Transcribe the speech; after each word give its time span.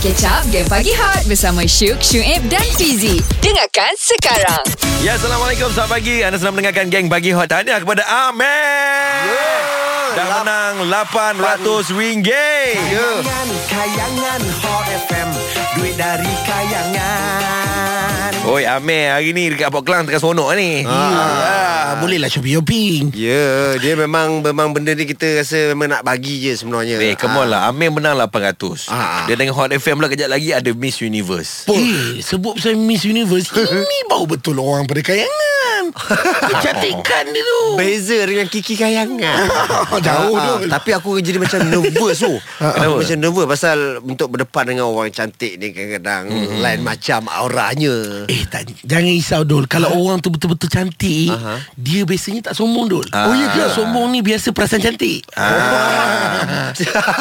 Catch 0.00 0.24
up 0.26 0.42
Game 0.50 0.66
Pagi 0.66 0.90
Hot 0.96 1.22
Bersama 1.28 1.62
Syuk, 1.68 2.02
Syuib 2.02 2.42
dan 2.50 2.64
Fizi 2.74 3.22
Dengarkan 3.38 3.92
sekarang 3.98 4.64
Ya, 5.04 5.20
Assalamualaikum. 5.20 5.68
Selamat 5.68 6.00
pagi. 6.00 6.24
Anda 6.24 6.40
sedang 6.40 6.56
mendengarkan 6.56 6.88
Geng 6.88 7.12
Pagi 7.12 7.36
Hot. 7.36 7.44
Tahniah 7.44 7.76
kepada 7.76 8.08
Amel. 8.32 9.28
Dah 10.16 10.26
menang 10.40 10.74
RM800. 10.88 11.92
Kayangan, 12.24 13.48
kayangan 13.68 14.42
Hot 14.64 14.86
FM 15.04 15.28
Duit 15.76 16.00
dari 16.00 16.32
kayangan 16.48 17.53
Oi, 18.44 18.68
Amel. 18.68 19.08
Hari 19.08 19.32
ni 19.32 19.48
dekat 19.56 19.72
Port 19.72 19.88
Kelang 19.88 20.04
tengah 20.04 20.20
sonok 20.20 20.52
ni. 20.52 20.84
Ah, 20.84 21.96
bolehlah 21.96 22.28
shopping-shopping. 22.28 23.16
Ya, 23.16 23.80
dia 23.80 23.96
memang 23.96 24.44
memang 24.44 24.68
benda 24.76 24.92
ni 24.92 25.08
kita 25.08 25.40
rasa 25.40 25.72
memang 25.72 25.96
nak 25.96 26.02
bagi 26.04 26.44
je 26.44 26.52
sebenarnya. 26.52 27.00
Eh, 27.00 27.16
come 27.16 27.40
on 27.40 27.48
lah. 27.48 27.72
Amel 27.72 27.88
menang 27.88 28.20
800. 28.20 28.92
Ah. 28.92 29.24
Dia 29.24 29.40
dengan 29.40 29.56
Hot 29.56 29.72
FM 29.72 29.96
pula 29.96 30.12
kejap 30.12 30.28
lagi 30.28 30.52
ada 30.52 30.68
Miss 30.76 31.00
Universe. 31.00 31.64
Eh, 31.72 32.20
sebut 32.20 32.60
pasal 32.60 32.76
Miss 32.76 33.08
Universe 33.08 33.48
Ini 33.88 33.98
bau 34.12 34.28
betul 34.28 34.60
orang 34.60 34.84
pada 34.84 35.00
kayangan 35.00 35.43
Kecantikan 36.50 37.24
dia 37.28 37.40
tu 37.40 37.58
Beza 37.74 38.18
dengan 38.20 38.46
Kiki 38.46 38.74
Kayangan 38.74 39.46
Jauh 40.06 40.34
Ah, 40.34 40.58
tu. 40.58 40.66
Tapi 40.66 40.90
aku 40.90 41.18
jadi 41.18 41.38
macam 41.38 41.62
nervous 41.64 42.18
tu 42.18 42.34
Kenapa? 42.58 42.82
Aku 42.84 42.94
macam 42.98 43.16
nervous 43.16 43.46
Pasal 43.48 43.76
untuk 44.00 44.28
berdepan 44.28 44.64
dengan 44.66 44.84
orang 44.86 45.08
cantik 45.08 45.54
ni 45.54 45.70
Kadang-kadang 45.70 46.24
Lain 46.58 46.80
macam 46.80 47.26
auranya 47.28 48.26
Eh 48.26 48.42
tak, 48.44 48.74
jangan 48.80 49.06
risau 49.08 49.42
Dul 49.42 49.64
Kalau 49.64 49.92
orang 49.92 50.18
tu 50.18 50.28
betul-betul 50.28 50.66
cantik 50.66 51.30
Aha. 51.30 51.62
Dia 51.74 52.02
biasanya 52.02 52.40
tak 52.44 52.54
sombong 52.54 52.86
Dul 52.86 53.06
Ah. 53.10 53.26
Oh 53.26 53.34
ya 53.34 53.46
ke? 53.48 53.64
Sombong 53.70 54.10
ni 54.10 54.20
biasa 54.20 54.50
perasaan 54.50 54.82
cantik 54.82 55.22
Ah. 55.34 56.74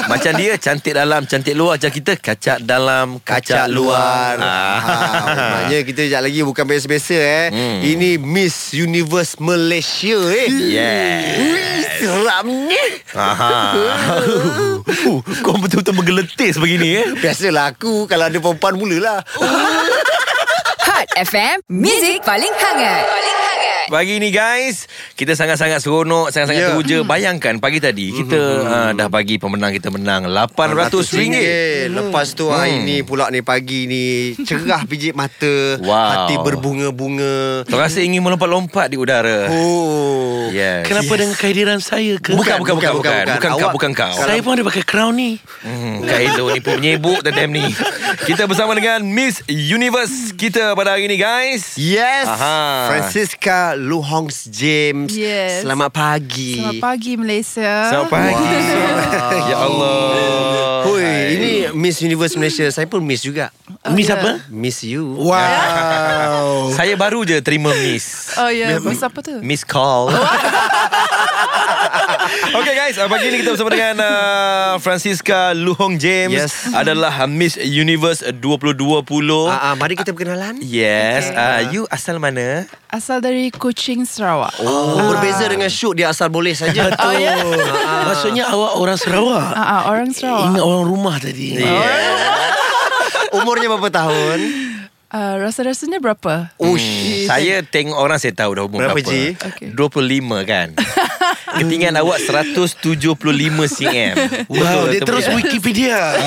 Macam 0.05 0.33
dia 0.33 0.55
cantik 0.55 0.93
dalam, 0.93 1.23
cantik 1.23 1.53
luar. 1.53 1.75
Macam 1.75 1.91
kita 1.91 2.13
kacak 2.15 2.57
dalam, 2.59 3.17
Kacak 3.19 3.69
luar 3.69 4.35
Ah. 4.35 4.47
ah. 4.47 4.79
Maknanya 5.61 5.79
kita 5.83 6.01
sekejap 6.03 6.21
lagi 6.21 6.39
Bukan 6.41 6.63
biasa-biasa 6.63 7.15
eh 7.15 7.45
Hmm. 7.45 7.79
Ini 7.83 8.09
Miss 8.17 8.62
Universe 8.71 9.35
Malaysia 9.37 10.15
eh 10.31 10.47
Yes. 10.47 11.99
Seramnya 11.99 12.83
Aha. 13.11 13.55
Uh, 15.03 15.19
Kau 15.43 15.55
betul-betul 15.59 15.95
menggeletis 15.95 16.55
begini 16.55 16.99
eh. 16.99 17.07
Biasalah 17.15 17.71
aku 17.71 18.03
Kalau 18.05 18.27
ada 18.27 18.35
perempuan 18.35 18.75
mulalah 18.75 19.19
Hot 20.87 21.07
FM 21.17 21.63
Music 21.67 22.19
paling 22.23 22.51
hangat 22.51 23.03
Paling 23.03 23.42
hangat 23.83 23.91
Pagi 23.91 24.15
ni 24.19 24.29
guys. 24.31 24.87
Kita 25.13 25.35
sangat-sangat 25.35 25.79
seronok 25.83 26.31
Sangat-sangat 26.31 26.61
yeah. 26.63 26.71
teruja 26.73 26.97
Bayangkan 27.03 27.59
pagi 27.59 27.79
tadi 27.83 28.15
Kita 28.15 28.39
uh, 28.63 28.89
dah 28.95 29.07
bagi 29.11 29.37
pemenang 29.37 29.75
Kita 29.75 29.91
menang 29.91 30.27
RM800 30.31 31.91
Lepas 31.91 32.27
tu 32.33 32.47
hmm. 32.47 32.55
hari 32.55 32.79
ni 32.83 32.97
pula 33.03 33.27
ni 33.29 33.43
pagi 33.43 33.85
ni 33.85 34.03
Cerah 34.43 34.85
pijit 34.89 35.15
mata. 35.17 35.79
Wow. 35.81 36.09
Hati 36.13 36.35
berbunga-bunga. 36.41 37.65
Terasa 37.65 38.03
ingin 38.03 38.21
melompat-lompat 38.21 38.91
di 38.91 38.97
udara. 38.99 39.49
Oh. 39.49 40.49
Yes. 40.53 40.85
Kenapa 40.85 41.13
Yes. 41.13 41.19
dengan 41.19 41.35
kehadiran 41.35 41.79
saya 41.81 42.13
ke? 42.21 42.37
Bukan, 42.37 42.61
bukan, 42.61 42.75
bukan, 42.77 42.91
bukan, 42.99 43.13
bukan, 43.13 43.25
bukan, 43.25 43.39
kau, 43.41 43.57
Awak- 43.57 43.73
bukan 43.73 43.91
kau. 43.97 44.13
Saya 44.13 44.39
pun 44.45 44.51
ada 44.53 44.63
pakai 44.65 44.83
crown 44.85 45.13
ni. 45.17 45.31
Hmm, 45.65 46.05
Kak 46.05 46.19
Elo 46.19 46.45
ni 46.53 46.59
pun 46.61 46.77
menyebuk 46.77 47.19
Tadam 47.25 47.49
ni. 47.49 47.65
Kita 48.29 48.45
bersama 48.45 48.75
dengan 48.77 49.01
Miss 49.01 49.41
Universe 49.49 50.35
Kita 50.37 50.77
pada 50.77 50.93
hari 50.93 51.09
ni 51.09 51.17
guys. 51.17 51.73
Yes. 51.79 52.29
Aha. 52.29 52.89
Francisca 52.93 53.72
Luhong 53.77 54.29
James. 54.49 55.13
Yes. 55.13 55.65
Selamat 55.65 55.89
pagi. 55.93 56.61
Selamat 56.61 56.81
pagi 56.81 57.11
Malaysia. 57.17 57.71
Selamat 57.89 58.09
pagi. 58.09 58.53
Ya 59.49 59.57
Allah. 59.59 60.03
Hui, 60.83 61.05
ini 61.37 61.51
Miss 61.75 62.01
Universe 62.03 62.35
Malaysia. 62.35 62.67
Saya 62.69 62.85
pun 62.85 63.01
Miss 63.03 63.23
juga. 63.23 63.49
Miss 63.91 64.07
ya. 64.07 64.19
apa? 64.19 64.31
Miss 64.47 64.83
you. 64.83 65.15
Wow. 65.19 66.71
Saya 66.75 66.95
baru 66.95 67.27
je 67.27 67.39
terima 67.43 67.71
Miss. 67.75 68.35
Oh 68.39 68.49
ya, 68.49 68.77
yeah. 68.77 68.83
Miss 68.83 69.03
apa 69.03 69.19
tu? 69.19 69.39
Miss 69.43 69.63
call 69.63 70.11
Okay 72.59 72.73
guys 72.73 72.95
uh, 72.97 73.05
Pagi 73.05 73.29
ni 73.29 73.39
kita 73.39 73.53
bersama 73.53 73.69
dengan 73.69 73.97
uh, 73.99 74.73
Francisca 74.77 75.53
Luhong 75.53 75.95
James 75.95 76.33
Yes. 76.35 76.53
Adalah 76.69 77.13
uh, 77.15 77.29
Miss 77.29 77.55
Universe 77.55 78.25
2020 78.25 79.05
ah, 79.45 79.71
ah, 79.71 79.73
Mari 79.73 79.93
kita 79.95 80.11
perkenalan 80.11 80.57
Yes 80.59 81.25
Okay. 81.25 81.37
uh, 81.37 81.61
You 81.69 81.81
asal 81.87 82.17
mana? 82.17 82.65
Asal 82.87 83.17
dari 83.19 83.49
Kuching, 83.49 84.05
Sarawak. 84.05 84.53
Oh, 84.61 85.09
berbeza 85.09 85.45
dengan 85.45 85.65
shoot 85.67 85.93
Dia 85.93 86.09
asal 86.09 86.29
boleh 86.29 86.53
saja 86.53 86.93
Oh 87.05 87.13
ya? 87.13 87.37
Maksudnya 88.05 88.49
awak 88.49 88.73
orang 88.75 88.97
Sarawak 88.97 89.45
Ah, 89.49 89.61
ah, 89.61 89.81
orang 89.87 90.09
Sarawak. 90.11 90.49
Ingat 90.49 90.63
orang 90.63 90.83
rumah 90.83 91.15
tadi 91.17 91.57
Umurnya 93.37 93.65
berapa 93.67 93.89
tahun? 93.89 94.39
Uh, 95.13 95.37
rasa-rasanya 95.39 95.97
berapa? 95.97 96.49
Ush 96.57 97.29
Saya 97.29 97.61
tengok 97.61 97.93
orang 97.93 98.17
saya 98.17 98.33
tahu 98.33 98.57
dah 98.57 98.65
umur 98.65 98.81
Berapa, 98.81 98.97
berapa, 98.97 99.09
Ji? 99.09 99.37
Okey. 99.37 99.69
25 99.77 100.41
kan 100.49 100.67
Ketinggian 101.55 101.93
awak 101.95 102.17
175 102.19 102.79
cm 103.69 104.13
Wow, 104.47 104.89
dia 104.89 104.97
atau 104.97 105.07
terus 105.07 105.25
bukan? 105.25 105.37
Wikipedia. 105.39 105.97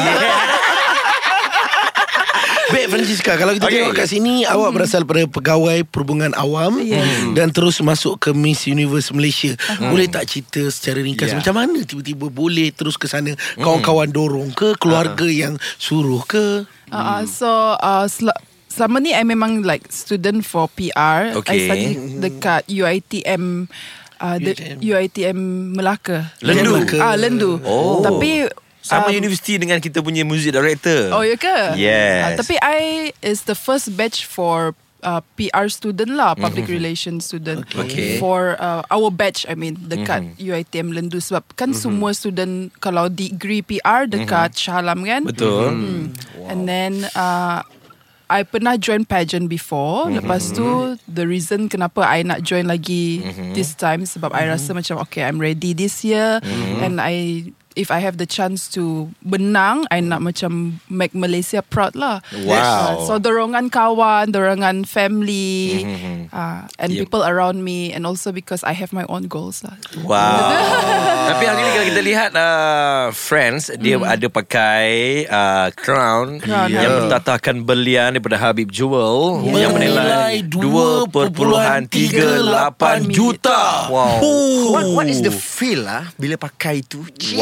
Baik 2.66 2.90
Francisca 2.90 3.32
Kalau 3.34 3.54
kita 3.54 3.62
Okay. 3.62 3.78
tengok 3.80 3.94
kat 3.94 4.08
sini 4.08 4.42
Awak 4.42 4.70
berasal 4.72 5.00
daripada 5.00 5.30
Pegawai 5.30 5.86
Perhubungan 5.86 6.34
Awam 6.34 6.82
Yes. 6.82 7.30
Dan 7.30 7.50
terus 7.50 7.78
masuk 7.78 8.18
ke 8.18 8.30
Miss 8.32 8.66
Universe 8.66 9.10
Malaysia 9.10 9.54
Boleh 9.80 10.06
tak 10.06 10.26
cerita 10.26 10.66
secara 10.66 10.98
ringkas 10.98 11.30
Yeah. 11.30 11.38
Macam 11.38 11.54
mana 11.56 11.78
tiba-tiba 11.80 12.26
boleh 12.26 12.70
terus 12.70 12.94
ke 12.94 13.06
sana 13.06 13.30
Kawan-kawan 13.54 14.10
dorong 14.10 14.50
ke 14.50 14.74
Keluarga 14.76 15.24
yang 15.24 15.54
suruh 15.76 16.22
ke 16.22 16.66
Uh, 16.86 16.94
uh, 16.94 17.22
so, 17.24 17.50
uh, 17.76 18.06
sel- 18.06 18.30
selama 18.68 19.02
ni 19.02 19.10
I 19.10 19.26
memang 19.26 19.66
like 19.66 19.90
student 19.90 20.46
for 20.46 20.70
PR. 20.70 21.34
Okay. 21.34 21.50
I 21.50 21.66
study 21.66 21.86
dekat 22.22 22.62
UITM 22.70 23.66
uh, 24.20 24.36
the, 24.38 24.52
UITM 24.80 25.38
Melaka. 25.76 26.32
Lendu? 26.40 26.80
Ah, 26.98 27.16
Lendu. 27.16 27.60
Oh. 27.64 28.00
Tapi 28.00 28.48
Sama 28.86 29.10
um, 29.10 29.18
universiti 29.18 29.58
dengan 29.58 29.82
kita 29.82 29.98
punya 29.98 30.22
music 30.22 30.54
director 30.54 31.10
Oh 31.10 31.26
ya 31.26 31.34
ke? 31.34 31.74
Yes. 31.74 32.22
Ah, 32.22 32.30
tapi 32.38 32.54
I 32.62 33.10
is 33.18 33.42
the 33.50 33.58
first 33.58 33.90
batch 33.98 34.22
for 34.30 34.78
uh, 35.02 35.20
PR 35.34 35.66
student 35.66 36.14
lah, 36.14 36.38
public 36.38 36.66
Mm-hmm. 36.66 36.78
relations 36.78 37.20
student. 37.26 37.66
Okay. 37.66 38.18
For 38.18 38.54
uh, 38.58 38.86
our 38.86 39.10
batch, 39.10 39.42
I 39.50 39.58
mean, 39.58 39.74
dekat 39.78 40.38
UiTM 40.38 40.94
Lendu 40.94 41.18
sebab 41.18 41.42
kan 41.58 41.74
semua 41.74 42.14
student 42.14 42.70
kalau 42.78 43.10
degree 43.10 43.60
PR 43.60 44.06
dekat 44.06 44.54
Shah 44.54 44.78
Alam 44.82 45.02
kan? 45.02 45.26
Betul 45.26 45.66
Hmm. 45.66 46.02
And 46.46 46.62
then 46.70 47.10
uh, 47.18 47.66
I 48.26 48.42
pernah 48.42 48.74
join 48.74 49.06
pageant 49.06 49.46
before. 49.46 50.10
Lepas 50.10 50.50
tu 50.50 50.98
the 51.06 51.24
reason 51.26 51.70
kenapa 51.70 52.02
I 52.02 52.26
nak 52.26 52.42
join 52.42 52.66
lagi 52.66 53.22
this 53.54 53.78
time 53.78 54.02
sebab 54.02 54.34
I 54.34 54.50
rasa 54.50 54.74
macam 54.74 54.98
okay 55.06 55.22
I'm 55.22 55.38
ready 55.38 55.74
this 55.74 56.02
year. 56.02 56.42
And 56.82 56.98
I 56.98 57.46
if 57.76 57.88
I 57.88 58.00
have 58.00 58.16
the 58.16 58.24
chance 58.24 58.66
to 58.72 59.12
benang 59.20 59.84
I 59.86 60.00
nak 60.00 60.20
macam 60.20 60.80
make 60.88 61.12
Malaysia 61.12 61.60
proud 61.60 61.92
lah. 61.92 62.18
Wow. 62.42 62.56
Uh, 62.56 62.92
so 63.04 63.12
dorongan 63.16 63.68
kawan, 63.68 64.28
dorongan 64.28 64.82
family 64.82 65.84
uh, 66.32 66.64
and 66.76 66.88
Yep. 66.88 67.04
people 67.04 67.20
around 67.20 67.60
me 67.60 67.92
and 67.92 68.02
also 68.02 68.32
because 68.32 68.64
I 68.64 68.72
have 68.72 68.90
my 68.90 69.04
own 69.06 69.28
goals 69.28 69.60
lah. 69.60 69.76
Wow 70.00 70.56
Tapi 71.28 71.42
hari 71.42 71.60
ni 71.60 71.68
kalau 71.68 71.86
kita 71.86 72.00
lihat 72.00 72.30
uh, 72.32 73.10
Friends 73.10 73.68
Dia 73.76 73.98
ada 73.98 74.24
pakai 74.26 74.86
uh, 75.26 75.68
Crown, 75.74 76.38
Crown, 76.38 76.70
Yang 76.70 76.86
Habib. 76.86 76.96
bertatahkan 77.04 77.54
berlian 77.60 78.08
Daripada 78.14 78.38
Habib 78.38 78.70
Jewel 78.70 79.42
Yeah. 79.44 79.68
Yang 79.68 79.72
menilai 79.74 80.32
2.38 80.46 83.10
juta 83.10 83.60
Wow. 83.86 84.18
Oh. 84.22 84.72
What 84.72 84.84
what 84.94 85.06
is 85.06 85.20
the 85.20 85.30
feel 85.30 85.82
lah 85.82 86.06
bila 86.14 86.36
pakai 86.36 86.80
tu? 86.80 87.02
Cik, 87.10 87.36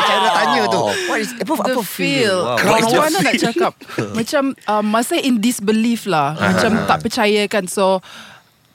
Cara 0.00 0.18
nak 0.20 0.34
tanya 0.34 0.62
tu. 0.66 0.82
What 1.06 1.18
is 1.18 1.30
apa 1.32 1.52
the 1.60 1.74
apa 1.76 1.82
feel. 1.82 2.36
Wow. 2.40 2.56
Macam 2.58 2.88
the 2.88 2.98
mana 2.98 3.18
nak 3.20 3.34
cakap? 3.36 3.72
Macam 4.18 4.42
uh, 4.66 4.82
masa 4.82 5.14
in 5.16 5.38
disbelief 5.38 6.04
lah. 6.04 6.34
Macam 6.34 6.70
tak 6.84 6.98
percaya 7.00 7.42
kan. 7.46 7.64
So 7.66 8.00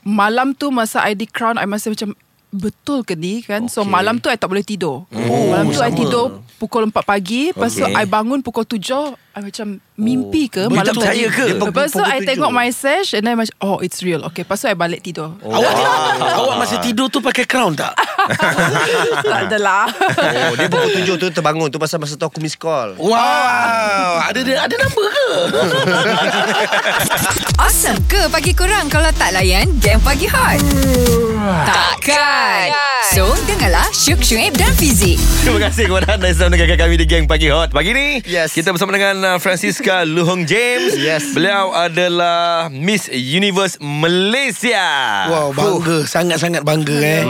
malam 0.02 0.54
tu 0.54 0.70
masa 0.70 1.02
I 1.02 1.14
di 1.14 1.26
crown 1.26 1.58
I 1.58 1.66
masih 1.66 1.92
macam 1.92 2.14
betul 2.54 3.04
ke 3.04 3.18
ni 3.18 3.42
kan. 3.42 3.68
So 3.68 3.84
Okay. 3.84 3.92
malam 3.92 4.22
tu 4.22 4.30
I 4.30 4.38
tak 4.38 4.48
boleh 4.48 4.64
tidur. 4.64 5.04
malam 5.12 5.70
tu 5.70 5.82
I 5.82 5.92
tidur 5.92 6.45
pukul 6.56 6.88
4 6.88 6.96
pagi. 7.04 7.52
Lepas 7.52 7.72
tu 7.72 7.84
Okay. 7.86 7.94
I 7.94 8.06
bangun 8.08 8.42
pukul 8.42 8.66
7. 8.66 9.14
I 9.36 9.44
macam 9.44 9.68
mimpi 10.00 10.48
ke 10.48 10.72
Boleh 10.72 10.80
malam 10.80 10.96
percaya 10.96 11.28
ke? 11.28 11.46
Lepas 11.60 11.92
tu 11.92 12.00
I 12.00 12.24
7. 12.24 12.30
tengok 12.34 12.52
my 12.56 12.72
sesh 12.72 13.14
and 13.14 13.28
I 13.28 13.36
macam 13.36 13.52
oh 13.62 13.84
it's 13.84 14.00
real. 14.00 14.24
Okay, 14.32 14.48
lepas 14.48 14.58
tu 14.58 14.72
I 14.72 14.74
balik 14.74 15.04
tidur. 15.04 15.36
Awak 15.44 15.72
awak 16.40 16.56
masa 16.56 16.80
tidur 16.80 17.12
tu 17.12 17.20
pakai 17.20 17.44
crown 17.44 17.76
tak? 17.76 17.92
tak 19.28 19.40
adalah. 19.52 19.86
Oh, 20.50 20.56
dia 20.56 20.72
pukul 20.72 20.92
tujuh 20.98 21.16
tu 21.20 21.28
terbangun 21.30 21.68
tu 21.68 21.78
pasal 21.78 22.00
masa 22.00 22.16
tu 22.16 22.24
aku 22.24 22.40
miss 22.40 22.56
call. 22.56 22.96
Wow, 22.96 24.24
ada 24.24 24.40
ada 24.40 24.76
number 24.80 25.06
ke? 25.12 25.28
Awesome 27.76 28.00
ke 28.08 28.32
pagi 28.32 28.56
kurang 28.56 28.88
Kalau 28.88 29.12
tak 29.12 29.36
layan 29.36 29.68
Game 29.84 30.00
Pagi 30.00 30.32
Hot 30.32 30.64
Takkan 31.68 32.72
So 33.12 33.28
dengarlah 33.44 33.92
Syuk, 33.92 34.24
Syuib 34.24 34.56
dan 34.56 34.72
Fizi 34.72 35.20
Terima 35.44 35.60
kasih 35.68 35.92
kepada 35.92 36.16
anda 36.16 36.32
yang 36.32 36.40
sedang 36.40 36.56
mendengarkan 36.56 36.88
kami 36.88 36.96
di 36.96 37.04
Geng 37.04 37.28
Pagi 37.28 37.52
Hot 37.52 37.76
Pagi 37.76 37.92
ni 37.92 38.24
Yes. 38.24 38.56
Kita 38.56 38.72
bersama 38.72 38.96
dengan 38.96 39.20
uh, 39.28 39.38
Francisca 39.44 40.08
Luhong 40.08 40.48
James. 40.48 40.96
Yes. 40.96 41.36
Beliau 41.36 41.76
adalah 41.76 42.72
Miss 42.72 43.12
Universe 43.12 43.76
Malaysia. 43.84 44.88
Wow 45.28 45.52
bangga 45.52 46.08
Sangat-sangat 46.08 46.64
bangga 46.64 46.96
eh 46.96 47.24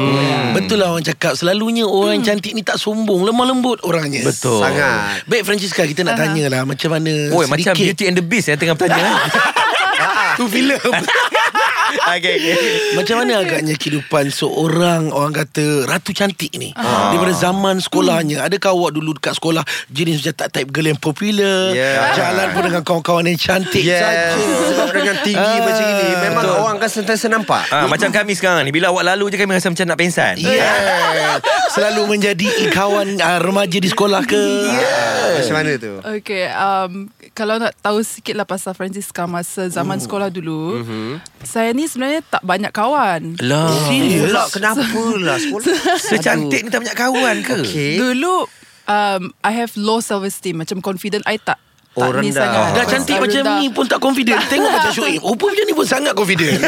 Betul 0.53 0.85
lah 0.85 0.93
orang 0.93 1.09
cakap 1.09 1.33
Selalunya 1.33 1.89
orang 1.89 2.21
cantik 2.21 2.53
ni 2.53 2.61
tak 2.61 2.77
sombong 2.77 3.25
Lemah 3.25 3.49
lembut 3.49 3.81
orangnya 3.81 4.21
Betul. 4.21 4.61
Sangat. 4.61 5.25
Baik 5.25 5.41
Francisca 5.41 5.89
Kita 5.89 6.05
nak 6.05 6.21
tanya 6.21 6.53
lah 6.53 6.61
Macam 6.69 6.93
mana 6.93 7.33
Oh, 7.33 7.41
macam 7.49 7.73
sedikit 7.73 7.97
Beauty 7.97 8.03
and 8.05 8.17
the 8.21 8.21
Beast 8.21 8.45
yang 8.45 8.61
tengah 8.61 8.77
bertanya. 8.77 9.09
Tu 10.35 10.45
filem 10.45 10.79
okay, 12.07 12.35
okay. 12.35 12.55
Macam 12.93 13.15
mana 13.17 13.39
agaknya 13.39 13.73
kehidupan 13.73 14.27
seorang 14.27 15.09
orang 15.09 15.31
kata 15.33 15.85
ratu 15.85 16.11
cantik 16.11 16.51
ni 16.53 16.71
Ah. 16.75 17.09
daripada 17.09 17.31
zaman 17.31 17.77
sekolahnya 17.77 18.41
adakah 18.41 18.71
awak 18.71 18.91
dulu 18.91 19.13
dekat 19.13 19.33
sekolah 19.33 19.63
jenis 19.87 20.19
macam 20.19 20.35
tak 20.35 20.49
type 20.51 20.69
girl 20.69 20.87
yang 20.87 20.99
popular 20.99 21.71
Yeah. 21.71 22.13
jalan 22.13 22.51
pun 22.51 22.61
dengan 22.63 22.81
kawan-kawan 22.81 23.25
yang 23.25 23.37
cantik 23.37 23.81
Yes. 23.81 23.97
saja 23.97 24.35
Sebab 24.67 24.87
dengan 24.93 25.15
tinggi 25.21 25.39
Ah, 25.55 25.61
macam 25.61 25.85
ini 25.87 26.07
Memang 26.21 26.43
betul. 26.43 26.55
orang 26.57 26.75
akan 26.77 26.89
sentiasa 26.91 27.25
nampak 27.27 27.63
Ah, 27.69 27.85
macam 27.85 28.09
kami 28.09 28.33
sekarang 28.33 28.63
ni 28.63 28.71
Bila 28.71 28.89
awak 28.89 29.03
lalu 29.05 29.31
je 29.31 29.37
kami 29.37 29.51
rasa 29.53 29.67
macam 29.67 29.85
nak 29.85 29.97
pensan 29.97 30.35
Yeah. 30.37 31.39
Selalu 31.71 32.01
menjadi 32.07 32.47
kawan 32.69 33.17
uh, 33.17 33.39
remaja 33.39 33.75
di 33.75 33.87
sekolah 33.87 34.23
ke? 34.23 34.43
Macam 35.35 35.53
mana 35.53 35.71
tu 35.75 35.93
Okay, 36.17 36.47
um, 36.49 37.07
kalau 37.35 37.59
nak 37.59 37.75
tahu 37.77 37.99
sikit 37.99 38.31
lah 38.33 38.47
pasal 38.47 38.71
Francisca 38.71 39.27
masa 39.27 39.67
zaman 39.67 39.99
sekolah 39.99 40.31
dulu, 40.31 40.79
saya 41.43 41.69
ni 41.69 41.83
sebenarnya 41.83 42.23
tak 42.23 42.39
banyak 42.41 42.71
kawan. 42.71 43.35
Lah 43.43 43.67
Serius? 43.85 44.31
Pula 44.31 44.43
kenapa 44.47 44.87
lah 45.19 45.35
sekolah 45.35 45.67
Secantik 46.09 46.63
ni 46.63 46.69
tak 46.69 46.79
banyak 46.81 46.95
kawan 46.95 47.35
ke 47.43 47.53
Okay 47.59 47.99
Dulu, 47.99 48.47
um, 48.85 49.21
I 49.41 49.51
have 49.53 49.75
low 49.75 49.99
self-esteem. 49.99 50.55
Macam 50.57 50.79
confident 50.79 51.27
I 51.27 51.35
tak, 51.35 51.59
Oh, 51.93 52.07
tak 52.07 52.19
ni 52.19 52.27
rendah. 52.27 52.39
sangat. 52.41 52.67
Dah 52.71 52.85
cantik 52.85 53.17
macam 53.17 53.41
rendah. 53.41 53.55
ni 53.55 53.67
pun 53.69 53.85
tak 53.85 53.99
confident 53.99 54.39
Tengok 54.47 54.67
macam 54.69 54.91
Shoaib 54.91 55.19
Rupa 55.21 55.45
macam 55.45 55.63
ni 55.63 55.73
pun 55.73 55.85
sangat 55.85 56.11
confident 56.11 56.59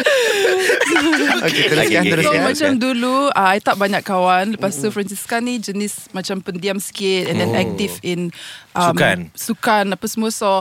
Okay 1.40 1.64
teruskan 1.66 2.00
Okay, 2.00 2.10
okay, 2.10 2.22
So 2.22 2.30
teruskan. 2.30 2.42
macam 2.44 2.70
dulu 2.78 3.14
uh, 3.28 3.48
I 3.48 3.58
tak 3.58 3.76
banyak 3.76 4.02
kawan. 4.02 4.44
Lepas 4.54 4.76
tu 4.76 4.88
Francisca 4.88 5.38
ni 5.38 5.56
Jenis 5.56 6.08
macam 6.10 6.40
pendiam 6.40 6.76
sikit 6.76 7.28
And 7.28 7.38
then 7.38 7.52
active 7.54 7.96
in 8.02 8.30
um, 8.72 8.92
Sukan. 8.92 9.18
Sukan 9.32 9.84
apa 9.90 10.06
semua. 10.06 10.30
So 10.30 10.60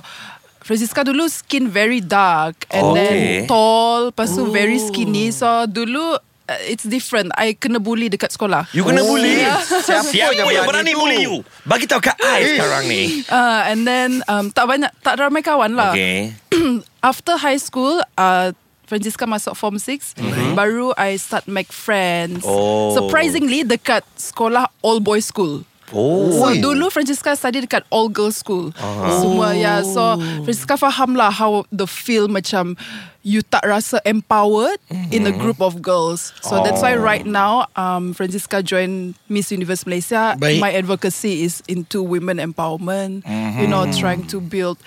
Francisca 0.59 1.01
dulu 1.01 1.25
skin 1.25 1.67
very 1.67 1.99
dark 1.99 2.67
And 2.69 2.85
Okay. 2.89 2.97
then 2.97 3.17
tall 3.45 4.11
Lepas 4.11 4.31
tu 4.31 4.47
very 4.47 4.77
skinny. 4.77 5.29
So 5.29 5.47
dulu 5.65 6.15
uh, 6.15 6.61
It's 6.63 6.83
different. 6.83 7.29
I 7.33 7.53
kena 7.53 7.77
bully 7.77 8.07
dekat 8.07 8.31
sekolah. 8.31 8.65
You 8.71 8.83
kena 8.83 9.01
Oh, 9.01 9.13
bully? 9.13 9.43
Siapa 9.85 10.05
Siapa 10.05 10.33
yang 10.33 10.47
yang 10.49 10.65
berani 10.65 10.93
bully 10.93 11.23
you? 11.23 11.41
Bagi 11.63 11.85
tahu 11.85 11.99
kat 12.01 12.15
I 12.17 12.55
sekarang 12.55 12.83
ni. 12.85 13.03
Uh, 13.27 13.61
And 13.65 13.83
then 13.83 14.23
um, 14.25 14.49
Tak 14.49 14.65
banyak 14.65 14.91
Tak 14.99 15.19
ramai 15.19 15.41
kawan 15.41 15.73
lah. 15.73 15.91
Okay 15.91 16.33
After 17.01 17.35
high 17.35 17.57
school 17.57 17.99
uh, 18.15 18.51
Francisca 18.89 19.29
masuk 19.29 19.53
form 19.53 19.77
6 19.77 20.17
Baru 20.57 20.89
I 20.97 21.21
start 21.21 21.45
make 21.45 21.69
friends. 21.69 22.41
Oh. 22.41 22.97
Surprisingly 22.97 23.61
Dekat 23.61 24.01
sekolah 24.17 24.65
all 24.81 24.97
boys 24.97 25.29
school 25.29 25.68
Oh 25.93 26.29
So 26.31 26.53
dulu 26.53 26.89
Francisca 26.89 27.33
study 27.33 27.65
dekat 27.65 27.83
all 27.89 28.09
girls 28.09 28.37
school. 28.37 28.71
Semua 29.19 29.53
ya. 29.53 29.81
So 29.81 30.17
Francisca 30.45 30.77
faham 30.77 31.17
lah 31.17 31.29
how 31.29 31.65
the 31.69 31.89
feel 31.89 32.27
macam 32.27 32.77
you 33.19 33.43
tak 33.43 33.67
rasa 33.67 33.99
empowered 34.07 34.79
in 35.11 35.27
a 35.27 35.33
group 35.35 35.59
of 35.59 35.83
girls. 35.83 36.31
So 36.39 36.63
that's 36.63 36.79
why 36.79 36.95
right 36.95 37.27
now 37.27 37.67
um 37.75 38.15
Francisca 38.15 38.63
join 38.63 39.13
Miss 39.27 39.51
Universe 39.51 39.83
Malaysia. 39.83 40.39
Baik. 40.39 40.63
My 40.63 40.71
advocacy 40.71 41.43
is 41.43 41.59
into 41.67 41.99
women 41.99 42.39
empowerment. 42.39 43.27
You 43.59 43.67
know 43.67 43.83
trying 43.91 44.25
to 44.31 44.39
build 44.39 44.79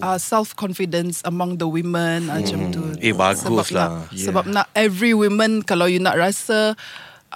uh, 0.00 0.16
self 0.16 0.56
confidence 0.56 1.20
among 1.24 1.60
the 1.60 1.68
women 1.68 2.32
macam 2.32 2.72
tu. 2.72 2.82
Eh, 3.04 3.12
bagus 3.12 3.44
sebab 3.44 3.66
lah. 3.74 3.88
Nak, 4.08 4.16
Sebab 4.16 4.44
nak 4.48 4.66
every 4.72 5.12
women 5.12 5.60
kalau 5.60 5.84
you 5.84 6.00
nak 6.00 6.16
rasa 6.16 6.72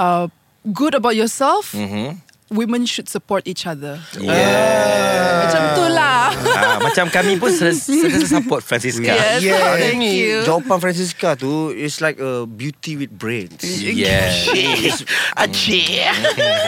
uh, 0.00 0.26
good 0.72 0.96
about 0.96 1.12
yourself. 1.12 1.76
Women 2.48 2.88
should 2.88 3.08
support 3.08 3.44
each 3.44 3.68
other. 3.68 4.00
Yeah 4.16 5.44
Macam 5.44 5.62
tu 5.76 5.84
lah. 5.92 6.32
ah, 6.32 6.76
Macam 6.80 7.12
kami 7.12 7.36
pun 7.36 7.52
Sentiasa 7.52 8.24
support 8.24 8.64
Francisca 8.64 9.04
Yes. 9.04 9.44
Yeah, 9.44 9.76
Thank 9.76 10.00
you. 10.08 10.44
jawapan 10.48 10.80
Francisca 10.80 11.36
tu 11.36 11.68
is 11.70 12.00
like 12.00 12.16
a 12.16 12.48
beauty 12.48 12.96
with 12.96 13.12
brains. 13.12 13.60
Yeah 13.84 14.32
Acik 15.44 16.08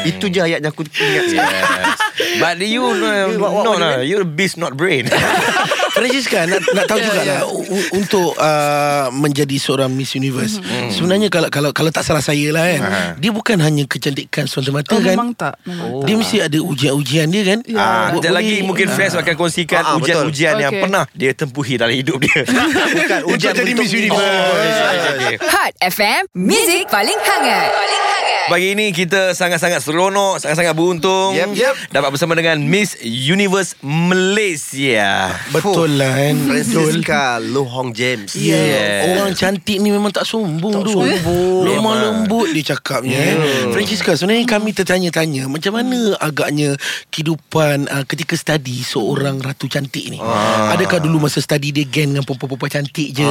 Itu 0.04 0.28
je 0.28 0.40
ayat 0.44 0.60
yang 0.60 0.72
aku 0.72 0.84
ingat. 0.84 1.24
Yes. 1.32 1.96
But 2.36 2.60
you 2.60 2.84
uh, 2.84 3.32
no 3.32 3.72
you 3.72 3.80
lah, 3.80 4.04
you're 4.04 4.24
a 4.24 4.28
beast 4.28 4.60
not 4.60 4.76
brain. 4.76 5.08
Francisca 6.00 6.38
nak, 6.42 6.60
nak 6.66 6.84
tahu 6.86 6.96
Ya, 6.96 7.06
jugalah 7.06 7.26
ya. 7.26 7.38
u- 7.44 7.66
untuk 7.92 8.30
uh, 8.34 9.06
menjadi 9.10 9.56
seorang 9.56 9.90
Miss 9.90 10.12
Universe. 10.12 10.56
Mm-hmm. 10.56 10.88
Sebenarnya 10.90 11.28
kalau 11.28 11.48
kalau 11.48 11.70
kalau 11.70 11.88
tak 11.88 12.02
salah 12.02 12.20
saya 12.20 12.48
lah 12.48 12.64
kan. 12.66 12.80
Aha. 12.82 13.02
Dia 13.16 13.30
bukan 13.30 13.56
hanya 13.58 13.84
kecantikan 13.84 14.44
semata-mata 14.44 14.90
Oh, 14.90 14.98
kan. 14.98 15.12
memang 15.12 15.30
tak. 15.32 15.60
Memang 15.62 16.02
Dia 16.02 16.14
mesti 16.14 16.36
ada 16.38 16.58
ujian-ujian 16.58 17.26
dia 17.26 17.42
kan. 17.46 17.58
Ya. 17.62 17.76
Ah, 17.76 17.84
Bo- 18.10 18.20
Sekejap 18.20 18.32
lagi 18.34 18.54
mungkin 18.62 18.86
Friends 18.88 19.14
akan 19.14 19.34
kongsikan 19.34 19.82
Ah, 19.82 19.88
ah, 19.88 19.98
ujian-ujian 19.98 20.54
yang 20.56 20.68
Okay. 20.70 20.82
pernah 20.82 21.04
dia 21.12 21.32
tempuhi 21.32 21.74
dalam 21.74 21.92
hidup 21.92 22.16
dia. 22.18 22.40
Bukan 22.96 23.20
ujian 23.28 23.52
jadi 23.52 23.70
untuk 23.70 23.82
Miss 23.82 23.92
Universe. 23.92 24.78
Okay. 25.10 25.36
Hot 25.42 25.72
FM, 25.80 26.22
Music 26.32 26.86
paling 26.86 27.18
hangat. 27.18 27.68
Paling 27.70 28.02
hangat. 28.02 28.48
Pagi 28.48 28.72
ini 28.72 28.90
kita 28.90 29.30
sangat-sangat 29.30 29.78
seronok, 29.78 30.38
sangat-sangat 30.38 30.72
beruntung 30.72 31.32
Yep, 31.32 31.48
yep. 31.54 31.74
dapat 31.88 32.10
bersama 32.10 32.34
dengan 32.34 32.58
Miss 32.60 32.98
Universe 33.00 33.78
Malaysia. 33.80 35.38
Betul 35.48 35.89
lah 35.92 36.12
kan. 36.12 36.34
Betul. 36.36 36.90
Francisca 36.92 37.22
Loh 37.40 37.66
Hong 37.66 37.90
James. 37.90 38.30
Ya, 38.32 38.52
Yeah. 38.52 39.08
orang 39.10 39.32
cantik 39.32 39.76
ni 39.76 39.88
memang 39.88 40.10
tak 40.10 40.22
sombong 40.22 40.70
Tak 40.72 40.84
tu. 40.84 40.92
sombong. 40.96 41.62
Lemah 41.62 41.72
Memang. 41.72 41.96
lembut 42.24 42.48
dia 42.50 42.64
cakapnya. 42.68 43.16
Yeah. 43.16 43.70
Francisca, 43.70 44.12
sebenarnya 44.12 44.44
kami 44.44 44.70
tertanya-tanya 44.70 45.46
macam 45.46 45.72
mana 45.72 45.98
agaknya 46.18 46.76
kehidupan 47.08 47.86
uh, 47.86 48.04
ketika 48.04 48.34
study 48.34 48.80
seorang 48.80 49.38
ratu 49.38 49.66
cantik 49.66 50.06
ni. 50.06 50.18
Ah. 50.18 50.72
Adakah 50.72 51.00
dulu 51.00 51.22
masa 51.22 51.38
study 51.38 51.70
dia 51.70 51.84
geng 51.84 52.12
dengan 52.12 52.22
perempuan-perempuan 52.22 52.70
cantik 52.72 53.08
je 53.10 53.26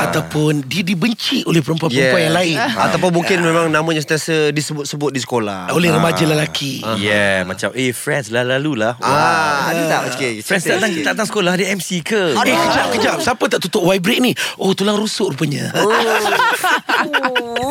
ataupun 0.00 0.64
dia 0.64 0.82
dibenci 0.82 1.42
oleh 1.44 1.60
perempuan-perempuan 1.60 2.22
yang 2.22 2.34
lain 2.34 2.56
Ataupun 2.56 3.10
mungkin 3.12 3.38
memang 3.40 3.66
namanya 3.68 4.00
sentiasa 4.00 4.50
disebut-sebut 4.50 5.10
di 5.10 5.18
sekolah. 5.18 5.70
oleh 5.70 5.90
remaja 5.90 6.24
lelaki. 6.24 6.80
Yeah, 6.96 7.42
macam 7.42 7.72
eh 7.72 7.90
Friends 7.90 8.28
lah 8.28 8.44
lalu 8.44 8.76
lah. 8.76 8.94
Ah, 8.98 9.70
ada 9.70 9.82
tak 9.84 10.02
sikit? 10.14 10.32
Friends 10.42 10.62
cerita 10.62 10.76
datang, 10.76 10.90
sikit. 10.92 11.04
datang 11.06 11.26
sekolah 11.26 11.52
dia 11.54 11.66
MC 11.74 12.00
ke? 12.00 12.34
Eh 12.34 12.44
kejap 12.44 12.86
kejap 12.94 13.16
Siapa 13.18 13.44
tak 13.46 13.60
tutup 13.60 13.84
vibrate 13.84 14.20
ni 14.20 14.32
Oh 14.56 14.72
tulang 14.72 14.94
rusuk 14.94 15.34
rupanya 15.34 15.68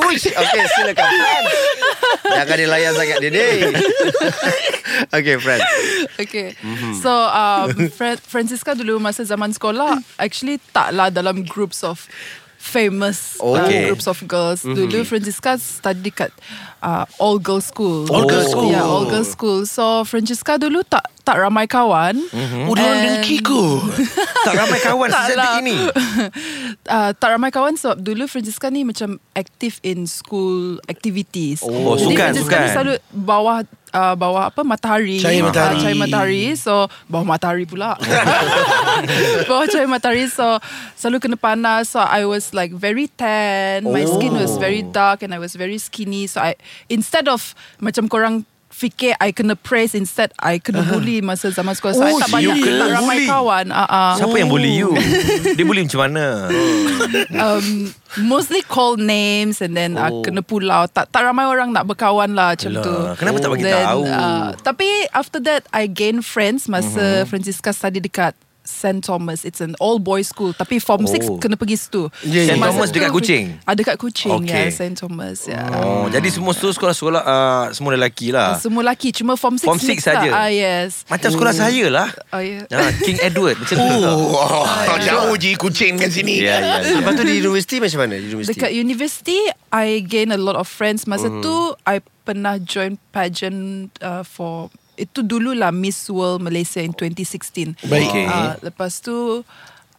Uish. 0.04 0.30
Okay, 0.30 0.64
silakan 0.70 1.08
Friends. 1.10 1.52
Jangan 2.24 2.56
dia 2.56 2.68
layan 2.70 2.92
sangat 2.94 3.18
dia 3.20 3.30
ni. 3.32 3.48
okay, 5.18 5.36
Friends. 5.40 5.64
Okay. 6.18 6.54
So 7.00 7.10
um, 7.10 7.90
Fra- 7.90 8.20
Francisca 8.20 8.74
dulu 8.74 9.00
masa 9.00 9.24
zaman 9.24 9.52
sekolah 9.52 10.00
actually 10.18 10.60
taklah 10.70 11.10
dalam 11.10 11.42
groups 11.44 11.82
of 11.82 12.06
famous 12.64 13.36
uh, 13.38 13.60
Okay. 13.60 13.86
groups 13.86 14.08
of 14.08 14.24
girls. 14.24 14.64
Dulu 14.64 15.04
Francisca 15.04 15.60
study 15.60 16.10
kat 16.10 16.32
uh, 16.80 17.04
all 17.18 17.36
girls 17.36 17.68
school. 17.68 18.08
All 18.08 18.24
girls 18.24 18.48
school. 18.50 18.72
Yeah, 18.72 18.88
all 18.88 19.04
girls 19.04 19.30
school. 19.30 19.68
So 19.68 20.02
Francisca 20.04 20.56
dulu 20.56 20.82
tak 20.84 21.04
tak 21.22 21.36
ramai 21.38 21.68
kawan. 21.68 22.16
Oh 22.66 22.72
dia 22.72 22.82
orang 22.82 23.00
And- 23.00 23.06
dengki 23.20 23.40
kot 23.40 23.84
tak 24.48 24.54
ramai 24.56 24.80
kawan 24.80 25.10
secantik 25.12 25.36
lah. 25.36 25.60
ini. 25.60 25.76
uh, 26.88 27.12
tak 27.14 27.30
ramai 27.30 27.50
kawan 27.50 27.76
sebab 27.76 28.00
dulu 28.00 28.24
Francisca 28.26 28.68
ni 28.68 28.84
macam 28.84 29.20
active 29.34 29.84
in 29.84 30.08
school 30.08 30.80
activities. 30.88 31.60
Oh, 31.62 31.94
Jadi 31.94 32.04
sukan, 32.08 32.28
Francisca 32.32 32.56
ni 32.56 32.64
sukan. 32.64 32.74
selalu 32.74 32.94
bawah 33.12 33.60
uh, 33.94 34.16
bawah 34.18 34.50
apa 34.50 34.66
matahari. 34.66 35.22
Cahaya 35.22 35.46
matahari. 35.46 35.78
Uh, 35.78 35.82
cahaya 35.86 35.98
matahari. 35.98 36.44
So 36.58 36.74
bawah 37.08 37.26
matahari 37.26 37.66
pula. 37.70 37.96
bawah 39.50 39.66
cahaya 39.70 39.88
matahari 39.88 40.26
so 40.28 40.58
selalu 40.98 41.30
kena 41.30 41.38
panas. 41.38 41.94
So 41.94 42.02
I 42.02 42.26
was 42.26 42.52
like 42.52 42.74
very 42.74 43.08
tan. 43.14 43.86
My 43.86 44.04
skin 44.04 44.34
was 44.34 44.58
very 44.58 44.82
dark 44.82 45.22
and 45.22 45.32
I 45.32 45.40
was 45.40 45.54
very 45.54 45.78
skinny. 45.78 46.26
So 46.26 46.42
I 46.42 46.58
instead 46.90 47.30
of 47.30 47.54
macam 47.80 48.10
korang 48.10 48.50
fikir 48.74 49.14
I 49.22 49.30
kena 49.30 49.54
praise 49.54 49.94
instead 49.94 50.34
I 50.42 50.58
kena 50.58 50.82
bully 50.90 51.22
masa 51.22 51.54
zaman 51.54 51.78
sekolah. 51.78 51.94
So 51.94 52.04
I 52.04 52.12
Oh, 52.14 52.20
tak 52.20 52.30
banyak 52.34 52.58
you 52.58 52.66
kena 52.66 52.78
tak 52.82 52.90
ramai 52.98 53.16
bully? 53.22 53.30
kawan. 53.30 53.66
Uh, 53.70 53.86
uh, 53.86 54.14
Siapa 54.18 54.36
yang 54.42 54.50
bully 54.50 54.72
you? 54.74 54.90
Dia 55.58 55.64
bully 55.64 55.86
macam 55.86 56.00
mana? 56.10 56.26
um, 57.46 57.68
mostly 58.26 58.66
call 58.66 58.98
names 58.98 59.62
and 59.62 59.78
then 59.78 59.96
oh. 59.96 60.04
uh, 60.04 60.12
kena 60.26 60.42
pulau. 60.42 60.90
Tak 60.90 61.14
tak 61.14 61.22
ramai 61.22 61.46
orang 61.46 61.70
nak 61.70 61.86
berkawan 61.86 62.34
lah 62.34 62.58
macam 62.58 62.74
Alah, 62.74 62.84
tu. 62.84 62.96
kenapa 63.22 63.38
tak 63.40 63.50
bagi 63.54 63.66
Then, 63.70 63.86
tahu? 63.86 64.02
Uh, 64.10 64.48
tapi 64.66 64.90
after 65.14 65.40
that 65.46 65.70
I 65.70 65.86
gain 65.86 66.26
friends 66.26 66.66
masa 66.66 67.24
mm-hmm. 67.24 67.30
Francisca 67.30 67.70
study 67.72 68.02
dekat 68.02 68.34
St. 68.64 69.00
Thomas. 69.00 69.44
It's 69.44 69.60
an 69.60 69.76
all 69.78 70.00
boys 70.00 70.28
school. 70.28 70.52
Tapi 70.52 70.80
form 70.80 71.04
6 71.04 71.26
Oh. 71.26 71.36
kena 71.36 71.54
pergi 71.54 71.76
situ. 71.76 72.08
Yeah, 72.22 72.48
St. 72.48 72.56
yeah. 72.56 72.66
Thomas 72.66 72.90
dekat 72.90 73.12
Kuching? 73.12 73.60
Ah, 73.62 73.74
dekat 73.74 73.96
Kuching, 73.96 74.32
Okay. 74.40 74.68
yeah, 74.68 74.72
St. 74.72 74.96
Thomas. 74.96 75.44
Yeah. 75.44 75.68
Oh, 75.76 76.08
jadi 76.08 76.26
semua 76.28 76.52
tu 76.52 76.68
sekolah-sekolah 76.68 77.22
uh, 77.22 77.66
semua 77.72 77.94
lelaki 77.94 78.32
lah. 78.32 78.56
Semua 78.56 78.82
lelaki 78.82 79.12
Cuma 79.12 79.36
form 79.36 79.56
6 79.56 79.64
Form 79.64 79.78
six 79.78 80.02
saja? 80.02 80.26
lah. 80.26 80.48
ah, 80.48 80.50
Yes 80.50 81.04
Macam 81.06 81.30
sekolah 81.30 81.52
saya 81.52 81.86
lah. 81.88 82.08
Oh, 82.30 82.40
yeah. 82.40 82.64
Ah, 82.70 82.90
King 82.98 83.20
Edward 83.20 83.58
macam 83.58 83.76
tu. 83.76 83.88
tau. 84.00 84.22
Oh, 84.32 84.98
jauh 84.98 85.36
je 85.36 85.52
kucing 85.54 85.96
kat 85.96 86.10
sini. 86.10 86.42
Ya, 86.42 86.58
ya. 86.58 86.98
Lepas 86.98 87.14
tu 87.14 87.24
di 87.24 87.38
universiti 87.38 87.78
macam 87.78 88.00
mana? 88.02 88.16
Di 88.16 88.28
universiti. 88.28 88.56
Dekat 88.56 88.72
university 88.72 89.40
I 89.70 90.02
gain 90.02 90.30
a 90.30 90.38
lot 90.38 90.54
of 90.54 90.66
friends 90.66 91.04
Masa 91.04 91.28
Hmm. 91.28 91.42
tu 91.42 91.56
I 91.84 92.00
pernah 92.24 92.56
join 92.58 92.96
pageant 93.10 93.92
uh, 94.00 94.24
For 94.24 94.72
Itu 94.96 95.26
dulu 95.26 95.58
lah 95.58 95.74
Miss 95.74 96.10
World 96.10 96.46
Malaysia 96.46 96.80
in 96.82 96.94
2016 96.94 97.90
Baik. 97.90 98.10
Okay. 98.10 98.26
uh, 98.30 98.56
Lepas 98.62 99.02
tu 99.02 99.42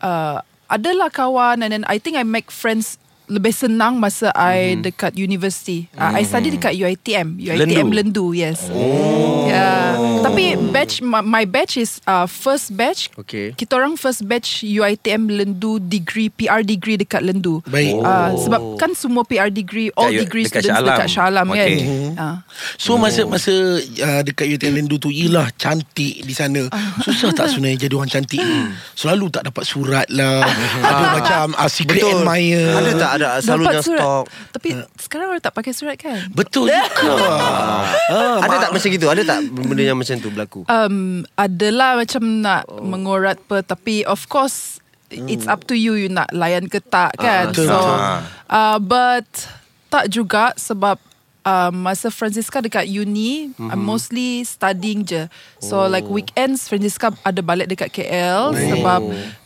uh, 0.01 0.39
Adalah 0.71 1.13
kawan 1.13 1.63
And 1.63 1.71
then 1.71 1.85
I 1.91 1.99
think 2.01 2.17
I 2.17 2.25
make 2.25 2.51
friends 2.51 2.97
lebih 3.25 3.57
senang 3.57 3.97
masa 3.97 4.29
I 4.37 4.77
dekat 4.77 5.17
university. 5.17 5.89
Uh, 5.97 6.13
I 6.13 6.23
study 6.23 6.53
dekat 6.53 6.77
UiTM. 6.77 7.41
UiTM 7.41 7.89
Lendu, 7.89 8.37
yes. 8.37 8.69
Oh. 8.69 9.49
Yeah. 9.49 9.97
Tapi 10.21 10.57
batch 10.73 11.01
my, 11.01 11.21
my 11.21 11.45
batch 11.45 11.81
is 11.81 12.01
uh, 12.05 12.29
first 12.29 12.77
batch. 12.77 13.09
Okay. 13.17 13.57
Kita 13.57 13.77
orang 13.77 13.97
first 13.97 14.25
batch 14.29 14.61
UiTM 14.61 15.29
Lendu 15.29 15.81
degree 15.81 16.29
PR 16.29 16.61
degree 16.61 17.01
dekat 17.01 17.25
Lendu. 17.25 17.65
Baik. 17.65 17.97
Uh, 17.97 18.37
sebab 18.37 18.61
kan 18.77 18.93
semua 18.93 19.25
PR 19.25 19.49
degree 19.49 19.89
all 19.97 20.13
Dekat- 20.13 20.23
degree 20.29 20.45
dekat 20.45 20.61
students 20.61 20.69
Shah 20.69 20.85
Alam. 20.85 20.89
dekat 20.93 21.09
Shah 21.09 21.27
Alam 21.29 21.47
kan. 21.49 21.69
Okay. 21.69 21.81
Uh. 22.17 22.37
So 22.77 22.97
masa 23.01 23.21
masa 23.25 23.53
uh, 23.81 24.21
dekat 24.21 24.47
UTM 24.53 24.85
Lendu 24.85 25.01
tu 25.01 25.09
Yelah 25.09 25.49
cantik 25.57 26.21
di 26.21 26.35
sana 26.37 26.69
Susah 27.05 27.33
tak 27.33 27.49
sebenarnya 27.49 27.89
jadi 27.89 27.95
orang 27.97 28.11
cantik 28.11 28.41
ni 28.41 28.59
Selalu 28.93 29.33
tak 29.33 29.49
dapat 29.49 29.65
surat 29.65 30.07
lah 30.13 30.45
Ada 30.89 31.05
macam 31.17 31.45
uh, 31.57 31.71
secret 31.71 32.03
Betul. 32.05 32.21
admirer 32.21 32.73
Ada 32.75 32.91
tak 32.97 33.11
ada 33.17 33.27
selalu 33.41 33.63
Dapat 33.65 33.75
yang 33.75 33.85
surat. 33.87 34.03
stok? 34.03 34.25
Tapi 34.53 34.69
sekarang 35.01 35.27
orang 35.33 35.43
tak 35.43 35.55
pakai 35.55 35.73
surat 35.73 35.97
kan? 35.97 36.19
Betul 36.35 36.69
juga 36.71 36.81
ah, 38.15 38.39
Ada 38.45 38.57
tak 38.69 38.71
macam 38.73 38.89
gitu? 38.93 39.07
Ada 39.09 39.23
tak 39.25 39.39
benda 39.53 39.83
yang 39.83 39.99
macam 39.99 40.15
tu 40.21 40.29
berlaku? 40.33 40.61
um, 40.69 41.23
adalah 41.39 41.99
macam 41.99 42.23
nak 42.43 42.63
oh. 42.69 42.83
mengorat 42.83 43.39
pe 43.45 43.61
tapi 43.65 44.03
of 44.07 44.27
course 44.27 44.81
it's 45.31 45.47
up 45.47 45.63
to 45.69 45.79
you 45.79 45.95
you 45.95 46.11
nak 46.11 46.27
layan 46.35 46.67
ke 46.67 46.83
tak 46.83 47.15
kan 47.15 47.55
betul, 47.55 47.71
so 47.71 47.79
uh, 48.51 48.79
but 48.83 49.27
tak 49.87 50.11
juga 50.11 50.51
sebab 50.59 50.99
uh, 51.45 51.71
masa 51.71 52.09
Francisca 52.09 52.59
dekat 52.65 52.89
uni 52.89 53.53
mm-hmm. 53.53 53.71
I'm 53.71 53.85
mostly 53.85 54.43
studying 54.43 55.05
je. 55.05 55.29
So 55.61 55.85
oh. 55.85 55.87
like 55.87 56.09
weekends 56.09 56.67
Francisca 56.67 57.13
ada 57.23 57.41
balik 57.45 57.71
dekat 57.71 57.93
KL 57.93 58.57
sebab 58.57 59.01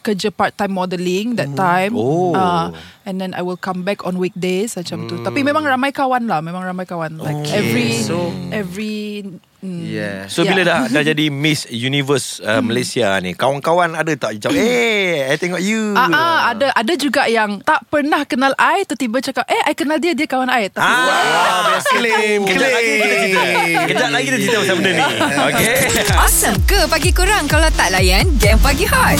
kerja 0.06 0.32
part 0.32 0.56
time 0.56 0.78
modelling 0.78 1.36
that 1.36 1.52
time. 1.58 1.98
Oh. 1.98 2.32
uh, 2.32 2.72
and 3.04 3.20
then 3.20 3.34
I 3.34 3.42
will 3.42 3.58
come 3.58 3.82
back 3.84 4.06
on 4.06 4.16
weekdays 4.16 4.78
macam 4.78 5.10
tu. 5.10 5.20
Tapi 5.20 5.42
memang 5.44 5.66
ramai 5.66 5.90
kawan 5.92 6.24
lah 6.24 6.40
memang 6.40 6.64
ramai 6.64 6.86
kawan. 6.88 7.18
Like 7.20 7.50
every 7.52 8.00
So- 8.00 8.32
every 8.54 9.26
mm, 9.58 9.80
Yeah. 9.80 10.18
So 10.26 10.42
Yeah. 10.42 10.50
bila 10.50 10.60
dah 10.62 10.78
dah 10.86 11.02
jadi 11.04 11.28
Miss 11.28 11.66
Universe 11.66 12.38
uh, 12.40 12.60
Malaysia 12.60 13.18
ni, 13.18 13.32
kawan-kawan 13.32 13.92
ada 13.92 14.12
tak 14.14 14.38
cakap, 14.38 14.54
"Eh, 14.54 15.26
I 15.26 15.34
tengok 15.34 15.58
you." 15.58 15.92
Ah, 15.92 16.08
ah, 16.08 16.38
ada 16.52 16.70
ada 16.72 16.92
juga 16.94 17.26
yang 17.26 17.58
tak 17.60 17.82
pernah 17.86 18.22
kenal 18.22 18.52
I 18.54 18.84
tiba-tiba 18.84 19.18
cakap, 19.20 19.44
"Eh, 19.46 19.62
I 19.64 19.74
kenal 19.74 19.98
dia, 19.98 20.12
dia 20.12 20.24
kawan 20.24 20.46
I." 20.46 20.68
Tapi 20.68 20.84
Ah, 20.84 21.78
claim, 21.80 22.44
Kejap 22.44 22.70
lagi 22.70 22.90
kita 22.94 23.14
cerita. 23.14 23.40
Kejap 23.86 24.08
lagi 24.08 24.24
kita 24.24 24.36
cerita 24.38 24.56
pasal 24.60 24.76
benda 24.76 24.90
ni. 24.92 25.04
Okay. 25.48 25.74
Awesome 26.22 26.58
ke 26.62 26.78
pagi 26.86 27.10
korang 27.10 27.46
kalau 27.46 27.70
tak 27.72 27.88
layan 27.90 28.28
game 28.36 28.60
pagi 28.60 28.84
hot? 28.84 29.16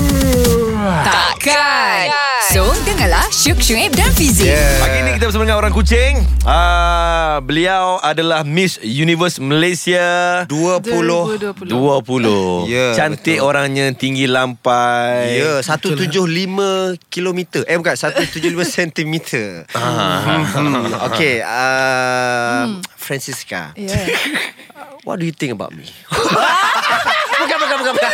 Takkan. 1.03 2.13
So, 2.49 2.69
dengarlah 2.85 3.27
Syuk 3.29 3.59
Syuib 3.59 3.93
dan 3.93 4.09
Fizi. 4.13 4.49
Pagi 4.79 4.99
ni 5.03 5.17
kita 5.17 5.29
bersama 5.29 5.45
dengan 5.45 5.59
orang 5.59 5.73
Kuching. 5.73 6.23
Ah, 6.45 7.41
beliau 7.41 7.99
adalah 8.01 8.45
Miss 8.45 8.79
Universe 8.81 9.37
Malaysia 9.37 10.05
20 10.05 10.28
2020. 10.47 11.69
20. 11.69 12.69
Ya, 12.69 12.87
Cantik 12.95 13.39
betul. 13.39 13.49
orangnya, 13.49 13.87
tinggi 13.95 14.27
lampai. 14.27 15.39
Ya, 15.41 15.61
175 15.63 16.97
kilometer. 17.09 17.63
Eh 17.65 17.77
bukan, 17.77 17.95
175 17.95 18.65
sentimeter. 18.77 19.69
Hmm, 19.73 20.93
okay, 21.09 21.41
uh, 21.41 22.79
Francisca. 23.05 23.73
yeah. 23.75 24.09
What 25.05 25.19
do 25.19 25.25
you 25.25 25.33
think 25.33 25.57
about 25.57 25.73
me? 25.73 25.89
Bukan 27.39 27.55
bukan 27.55 27.77
bukan 27.81 27.93
bukan. 27.95 28.11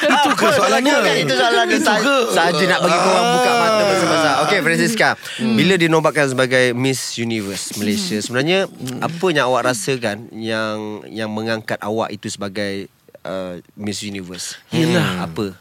Itu 0.00 0.30
ke 0.32 0.46
soalannya 0.48 0.94
Bukan, 0.96 1.14
itu 1.20 1.34
soalannya. 1.36 1.78
Saya, 1.80 2.14
saja 2.32 2.64
nak 2.66 2.80
bagi 2.80 2.98
korang 2.98 3.26
buka 3.36 3.50
mata 3.52 3.82
masa-masa. 3.84 4.30
Okay, 4.48 4.58
Francisca. 4.64 5.08
Bila 5.38 5.74
dinobatkan 5.76 6.26
sebagai 6.28 6.72
Miss 6.72 7.16
Universe 7.16 7.76
Malaysia, 7.76 8.16
sebenarnya 8.18 8.64
apa 9.00 9.26
yang 9.30 9.46
awak 9.46 9.68
rasakan 9.68 10.32
yang 10.32 11.04
yang 11.06 11.28
mengangkat 11.28 11.76
awak 11.80 12.08
itu 12.10 12.32
sebagai 12.32 12.88
uh, 13.22 13.60
Miss 13.76 14.00
Universe? 14.00 14.56
Yelah. 14.72 15.28
Apa? 15.28 15.52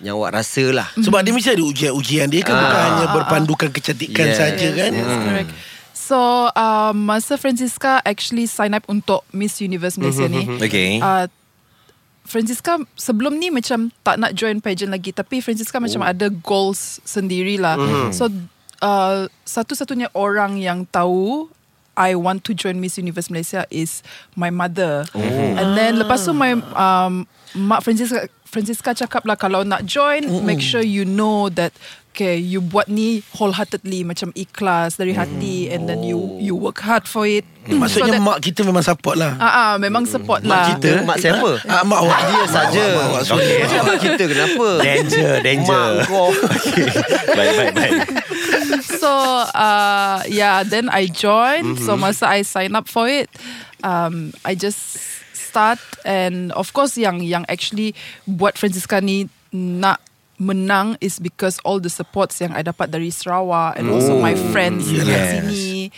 Yang 0.00 0.14
awak 0.16 0.30
rasa 0.36 0.64
lah. 0.72 0.88
Sebab 0.96 1.20
dia 1.24 1.32
mesti 1.32 1.56
ada 1.56 1.64
ujian-ujian 1.64 2.28
Dia 2.28 2.44
kan 2.44 2.52
bukan 2.52 2.80
hanya 2.84 3.06
berpandukan 3.16 3.68
kecantikan 3.72 4.28
Yes. 4.28 4.36
saja 4.36 4.68
kan 4.76 4.90
Yes, 4.92 5.16
correct. 5.24 5.50
So, 5.96 6.52
uh, 6.52 6.92
masa 6.94 7.34
Francisca 7.34 7.98
actually 8.04 8.46
sign 8.46 8.76
up 8.76 8.84
untuk 8.86 9.24
Miss 9.32 9.58
Universe 9.58 9.96
Malaysia 9.98 10.28
ni. 10.30 10.46
Okay. 10.60 11.00
Uh, 11.00 11.26
Francisca 12.26 12.82
sebelum 12.98 13.38
ni 13.38 13.48
macam 13.48 13.88
tak 14.02 14.20
nak 14.20 14.34
join 14.34 14.58
pageant 14.60 14.92
lagi 14.92 15.14
tapi 15.14 15.40
Francisca 15.40 15.78
macam 15.78 16.02
ada 16.04 16.28
goals 16.28 16.98
sendirilah. 17.06 17.78
So 18.12 18.28
uh, 18.82 19.30
satu-satunya 19.46 20.12
orang 20.12 20.60
yang 20.60 20.84
tahu 20.90 21.48
I 21.96 22.12
want 22.12 22.44
to 22.44 22.52
join 22.52 22.76
Miss 22.76 23.00
Universe 23.00 23.32
Malaysia 23.32 23.64
is 23.72 24.04
my 24.36 24.52
mother. 24.52 25.08
And 25.16 25.72
then 25.72 25.96
lepas 25.96 26.28
tu 26.28 26.36
my 26.36 26.52
um, 26.76 27.24
mak 27.56 27.80
Francisca 27.80 28.28
Francisca 28.44 28.92
cakap 28.92 29.24
lah 29.24 29.36
kalau 29.36 29.64
nak 29.64 29.88
join 29.88 30.28
make 30.44 30.60
sure 30.60 30.84
you 30.84 31.08
know 31.08 31.48
that 31.48 31.72
okay 32.16 32.40
you 32.40 32.64
buat 32.64 32.88
ni 32.88 33.20
wholeheartedly 33.36 34.00
macam 34.08 34.32
ikhlas 34.32 34.96
dari 34.96 35.12
hati 35.12 35.68
and 35.68 35.84
then 35.84 36.00
you 36.00 36.16
you 36.40 36.56
work 36.56 36.80
hard 36.80 37.04
for 37.04 37.28
it. 37.28 37.44
Maksudnya 37.68 38.16
so 38.16 38.16
that, 38.16 38.24
mak 38.24 38.38
kita 38.40 38.64
memang 38.64 38.80
support 38.80 39.20
lah 39.20 39.36
ah, 39.36 39.44
ah, 39.44 39.72
memang 39.76 40.08
support 40.08 40.40
lah. 40.48 40.72
Kita, 40.72 41.04
mak 41.04 41.20
siapa? 41.20 41.60
Ah, 41.68 41.84
mak 41.84 41.98
awak 42.00 42.18
Dia 42.24 42.44
saja. 42.48 42.84
Mak. 42.96 43.28
Okay. 43.28 43.58
Macam 43.68 43.80
mak 43.84 43.98
kita 44.00 44.22
kenapa? 44.24 44.68
Danger, 44.80 45.30
danger. 45.44 45.90
Mak 46.00 46.08
kau. 46.08 46.30
baik, 47.36 47.52
baik, 47.52 47.72
baik. 47.76 48.00
so 49.02 49.12
uh, 49.52 50.22
yeah 50.30 50.62
then 50.64 50.88
I 50.88 51.10
joined 51.10 51.78
so 51.82 51.98
masa 51.98 52.40
I 52.40 52.40
sign 52.42 52.72
up 52.78 52.88
for 52.88 53.10
it 53.10 53.28
um, 53.82 54.32
I 54.46 54.54
just 54.54 54.98
start 55.32 55.80
and 56.04 56.52
of 56.52 56.72
course 56.72 56.96
yang 56.96 57.20
yang 57.24 57.44
actually 57.48 57.96
buat 58.28 58.56
Francisca 58.60 59.00
ni 59.00 59.28
nak 59.52 60.00
menang 60.36 60.96
is 61.00 61.18
because 61.18 61.58
all 61.64 61.80
the 61.80 61.88
supports 61.88 62.40
yang 62.40 62.52
I 62.52 62.60
dapat 62.62 62.92
dari 62.92 63.08
Sarawak 63.08 63.76
and 63.80 63.88
also 63.88 64.20
my 64.20 64.36
friends 64.52 64.88
Yes. 64.88 65.04
kat 65.08 65.20
sini. 65.32 65.88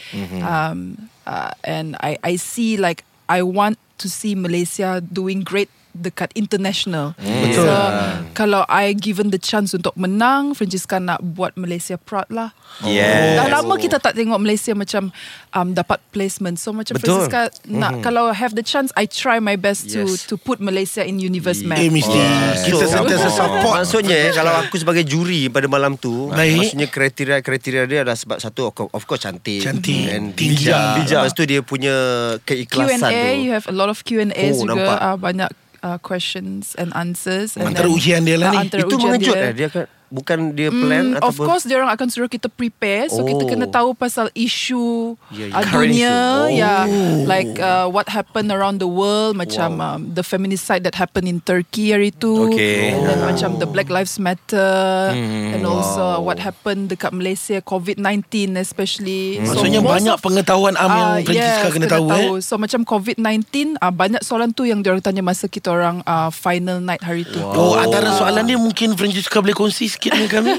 Um, 0.43 1.11
uh, 1.27 1.51
and 1.67 1.99
I 2.01 2.17
I 2.23 2.35
see 2.39 2.79
like 2.79 3.03
I 3.27 3.43
want 3.43 3.77
to 3.99 4.07
see 4.07 4.39
Malaysia 4.39 5.03
doing 5.03 5.43
great 5.43 5.69
dekat 5.99 6.31
international. 6.33 7.13
Betul. 7.19 7.67
So 7.67 7.75
kalau 8.33 8.63
I 8.65 8.93
given 8.93 9.29
the 9.29 9.39
chance 9.39 9.73
untuk 9.73 9.93
menang, 9.95 10.55
Francisca 10.55 10.97
nak 10.97 11.19
buat 11.21 11.55
Malaysia 11.55 11.95
proud 11.97 12.27
lah. 12.29 12.55
Yes. 12.81 13.37
Dah 13.37 13.51
lama 13.51 13.75
kita 13.75 13.99
tak 13.99 14.15
tengok 14.15 14.39
Malaysia 14.39 14.73
macam 14.73 15.11
um, 15.51 15.69
dapat 15.73 15.99
placement. 16.09 16.57
So 16.57 16.71
macam 16.71 16.95
Betul. 16.95 17.27
Francisca 17.27 17.41
nak 17.67 18.01
kalau 18.01 18.31
have 18.31 18.55
the 18.55 18.63
chance, 18.63 18.95
I 18.95 19.05
try 19.05 19.39
my 19.39 19.55
best 19.55 19.91
to 19.91 20.01
Yes. 20.01 20.25
to 20.27 20.37
put 20.37 20.59
Malaysia 20.59 21.01
in 21.01 21.19
universe 21.19 21.61
map. 21.61 21.77
Eh 21.77 21.89
mesti 21.89 22.15
Kita 22.63 22.81
So, 22.81 23.03
sentiasa 23.03 23.29
support 23.29 23.75
Maksudnya 23.79 24.15
eh, 24.15 24.31
Kalau 24.31 24.53
aku 24.55 24.77
sebagai 24.77 25.03
juri 25.03 25.49
Pada 25.49 25.67
malam 25.67 25.95
tu 25.95 26.29
Baik. 26.29 26.55
Maksudnya 26.57 26.87
kriteria-kriteria 26.87 27.83
dia 27.85 27.99
adalah 28.01 28.15
Sebab 28.15 28.39
satu 28.39 28.71
Of 28.71 29.03
course, 29.05 29.25
cantik 29.25 29.61
Cantik, 29.61 30.07
and 30.09 30.33
tinggi. 30.33 30.69
bijak. 30.69 31.03
Bijak. 31.03 31.21
Lepas 31.25 31.33
tu 31.33 31.43
dia 31.43 31.61
punya 31.61 31.95
Keikhlasan 32.41 33.01
Q&A, 33.03 33.11
tu 33.11 33.43
you 33.43 33.51
have 33.51 33.67
a 33.67 33.75
lot 33.75 33.89
of 33.89 33.99
Q&As 34.01 34.31
Oh, 34.55 34.63
juga. 34.63 34.71
nampak. 34.77 34.99
Uh, 35.01 35.17
banyak 35.19 35.51
uh, 35.83 35.99
questions 35.99 36.75
and 36.75 36.91
answers. 36.95 37.57
And 37.57 37.71
Antara 37.71 37.89
ujian 37.89 38.23
dia 38.23 38.37
lah 38.37 38.53
Ah, 38.53 38.63
ni. 38.63 38.71
Itu 38.71 38.97
mengejut 38.97 39.35
dia. 39.35 39.45
eh 39.45 39.53
Dia 39.55 39.69
kan 39.69 39.85
bukan 40.09 40.53
dia 40.53 40.69
plan 40.69 41.05
Mm, 41.11 41.21
of 41.21 41.31
ataupun 41.31 41.45
course, 41.47 41.65
dia 41.65 41.77
orang 41.77 41.89
akan 41.91 42.09
suruh 42.09 42.27
kita 42.27 42.47
prepare, 42.47 43.07
so 43.07 43.21
kita 43.21 43.43
Oh. 43.43 43.49
kena 43.49 43.67
tahu 43.67 43.93
pasal 43.93 44.33
isu 44.33 45.15
uh, 45.15 45.63
Current 45.63 45.69
dunia, 45.71 46.17
issue. 46.47 46.57
ya, 46.57 46.75
like 47.25 47.53
uh, 47.57 47.85
what 47.87 48.09
happened 48.09 48.49
around 48.49 48.79
the 48.79 48.87
world, 48.87 49.35
macam 49.35 49.79
um, 49.79 50.01
the 50.11 50.23
feminicide 50.23 50.81
that 50.83 50.95
happened 50.95 51.25
in 51.25 51.39
Turkey 51.39 51.91
hari 51.91 52.09
tu, 52.11 52.49
Okay. 52.49 52.91
and 52.91 53.05
then 53.05 53.21
macam 53.21 53.57
the 53.57 53.67
Black 53.67 53.89
Lives 53.89 54.17
Matter, 54.17 54.73
Hmm, 55.11 55.53
and 55.53 55.63
also 55.63 56.21
what 56.21 56.39
happened 56.39 56.89
dekat 56.89 57.11
Malaysia, 57.11 57.61
COVID-19 57.61 58.57
especially. 58.57 59.39
So 59.43 59.61
Maksudnya 59.61 59.81
most 59.81 59.93
banyak 59.95 60.15
of- 60.15 60.23
pengetahuan 60.23 60.75
am 60.75 60.89
yang 60.89 61.11
Ah, 61.11 61.21
Francisca 61.21 61.67
yes, 61.67 61.75
kena 61.75 61.87
tahu 61.87 62.07
eh. 62.09 62.29
So 62.41 62.57
macam 62.57 62.81
COVID-19 62.83 63.45
uh, 63.77 63.91
banyak 63.91 64.23
soalan 64.23 64.51
tu 64.51 64.65
yang 64.65 64.81
diorang 64.81 65.01
tanya 65.01 65.21
masa 65.21 65.47
kita 65.47 65.69
orang 65.69 66.01
uh, 66.03 66.31
final 66.31 66.79
night 66.79 67.01
hari 67.01 67.23
tu. 67.23 67.39
Oh, 67.39 67.75
antara 67.75 68.15
soalan 68.15 68.45
dia 68.45 68.57
mungkin 68.57 68.95
Francisca 68.95 69.39
boleh 69.39 69.53
kongsi 69.53 69.91
sikit 69.99 70.15
dengan 70.15 70.31
kami. 70.31 70.51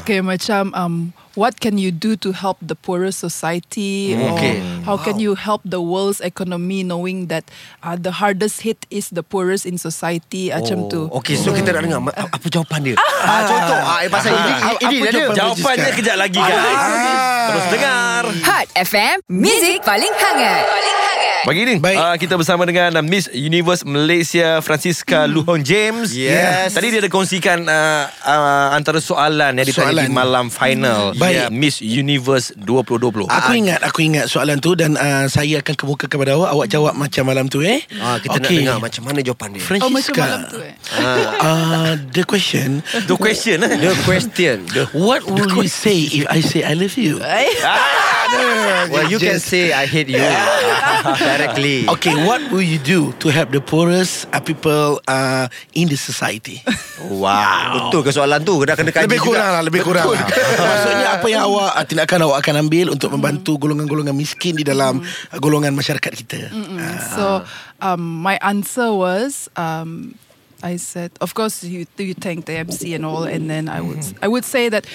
Okay, 0.00 0.18
macam 0.24 0.72
um, 0.72 0.94
what 1.34 1.58
can 1.58 1.76
you 1.76 1.90
do 1.90 2.14
to 2.16 2.32
help 2.32 2.58
the 2.60 2.74
poorer 2.74 3.10
society? 3.10 4.12
Or 4.12 4.34
Okay. 4.34 4.60
how 4.82 4.96
can 4.96 5.16
you 5.16 5.34
help 5.34 5.62
the 5.62 5.78
world's 5.78 6.20
economy 6.20 6.82
knowing 6.82 7.26
that 7.28 7.44
uh, 7.80 7.94
the 7.94 8.12
hardest 8.14 8.62
hit 8.62 8.84
is 8.88 9.08
the 9.08 9.22
poorest 9.22 9.64
in 9.64 9.76
society? 9.76 10.48
Macam 10.48 10.86
tu. 10.86 11.08
Okey, 11.10 11.34
so 11.34 11.50
kita 11.50 11.72
nak 11.72 11.82
dengar 11.82 12.00
ma- 12.02 12.16
apa 12.16 12.46
jawapan 12.46 12.80
dia. 12.84 12.96
Ah, 12.98 13.42
contoh. 13.44 13.78
Ah, 13.78 13.98
eh, 14.00 14.08
pasal 14.08 14.30
ini, 14.30 14.52
Ah, 14.54 14.72
ini 14.80 14.96
apa 14.98 15.04
dia 15.04 15.10
ada. 15.10 15.12
jawapan 15.12 15.36
Jawapannya 15.36 15.62
Francisca? 15.82 15.98
kejap 15.98 16.16
lagi 16.16 16.40
guys. 16.40 16.82
Terus 17.42 17.64
dengar. 17.70 18.22
Hot 18.44 18.66
FM, 18.74 19.16
Music 19.28 19.78
paling 19.82 20.12
hangat. 20.12 20.62
Paling 20.64 20.96
hangat. 20.96 21.10
Pagi 21.42 21.62
ni 21.64 21.74
Baik. 21.76 21.98
uh, 21.98 22.14
kita 22.16 22.34
bersama 22.36 22.62
dengan 22.62 22.94
uh, 22.94 23.02
Miss 23.02 23.26
Universe 23.28 23.82
Malaysia 23.82 24.62
Francisca 24.62 25.26
Luh 25.26 25.42
Hong 25.42 25.58
James. 25.60 26.14
Yes. 26.14 26.70
Tadi 26.70 26.86
dia 26.88 27.02
ada 27.02 27.10
kongsikan 27.10 27.66
uh, 27.66 28.04
uh, 28.06 28.68
antara 28.70 29.02
soalan 29.02 29.50
yang 29.52 29.66
ditanya 29.66 29.90
Soalan. 29.90 30.06
di 30.06 30.14
malam 30.14 30.44
final 30.48 31.10
Baik. 31.22 31.34
Ya, 31.34 31.44
Miss 31.48 31.78
Universe 31.78 32.50
2020. 32.58 33.30
Aku 33.30 33.52
ingat 33.52 33.78
Aku 33.82 33.98
ingat 34.00 34.26
soalan 34.26 34.58
tu 34.58 34.74
Dan 34.74 34.94
uh, 34.94 35.26
saya 35.26 35.62
akan 35.62 35.74
kemuka 35.74 36.04
kepada 36.06 36.34
awak 36.34 36.50
Awak 36.50 36.66
jawab 36.68 36.94
macam 36.94 37.22
malam 37.24 37.46
tu 37.46 37.62
eh 37.62 37.80
Ah, 37.96 38.18
kita 38.18 38.36
nak 38.36 38.50
dengar 38.50 38.76
macam 38.78 39.02
mana 39.04 39.18
jawapan 39.20 39.54
dia. 39.54 39.62
Oh, 39.78 39.88
macam 39.88 40.02
Francisca 40.02 40.20
malam 40.20 40.42
tu 40.48 40.58
eh? 40.58 40.74
uh, 41.38 41.92
The 42.10 42.22
question 42.22 42.82
The 43.06 43.14
question 43.14 43.56
eh. 43.62 43.78
The 43.78 43.94
question. 44.02 44.56
What 44.90 45.22
will 45.24 45.46
you 45.54 45.66
say 45.66 46.10
If 46.10 46.26
I 46.26 46.42
say 46.42 46.66
I 46.66 46.74
love 46.74 46.98
you 46.98 47.22
well, 48.88 49.06
you 49.06 49.18
can 49.18 49.38
say 49.38 49.72
I 49.72 49.84
hate 49.84 50.08
you 50.08 50.16
directly. 51.20 51.84
Okay 51.88 52.14
what 52.24 52.40
will 52.50 52.64
you 52.64 52.78
do 52.78 53.12
To 53.20 53.28
help 53.28 53.52
the 53.52 53.60
poorest 53.60 54.26
uh, 54.32 54.40
People 54.40 54.98
uh, 55.04 55.46
In 55.72 55.86
the 55.86 55.96
society 55.96 56.64
Wow. 57.02 57.90
Betul 57.90 58.06
ke 58.06 58.10
soalan 58.10 58.40
tu? 58.40 58.62
Dah 58.62 58.72
kena 58.72 58.88
kaji 58.88 59.04
Lebih 59.04 59.18
juga. 59.20 59.28
kurang 59.28 59.50
lah 59.50 59.62
Lebih 59.62 59.80
kurang 59.82 60.06
lah 60.08 60.22
Maksudnya 60.22 61.11
apa 61.18 61.26
yang 61.28 61.42
awak 61.48 61.72
uh, 61.76 61.84
Tindakan 61.84 62.20
awak 62.24 62.38
akan 62.44 62.54
ambil 62.68 62.86
Untuk 62.94 63.10
membantu 63.12 63.58
golongan-golongan 63.58 64.16
miskin 64.16 64.56
Di 64.56 64.64
dalam 64.64 65.02
uh, 65.02 65.38
golongan 65.42 65.74
masyarakat 65.76 66.12
kita? 66.24 66.48
Ah. 66.52 66.98
So 67.12 67.24
um, 67.82 68.00
my 68.22 68.38
answer 68.40 68.94
was 68.94 69.50
um, 69.58 70.14
I 70.62 70.76
said, 70.76 71.10
of 71.20 71.34
course 71.34 71.64
you 71.66 71.84
you 71.98 72.14
thank 72.14 72.46
the 72.46 72.54
MC 72.54 72.94
and 72.94 73.04
all, 73.04 73.26
and 73.26 73.50
then 73.50 73.68
I 73.68 73.82
would 73.82 73.98
I 74.22 74.30
would 74.30 74.46
say 74.46 74.70
that 74.70 74.86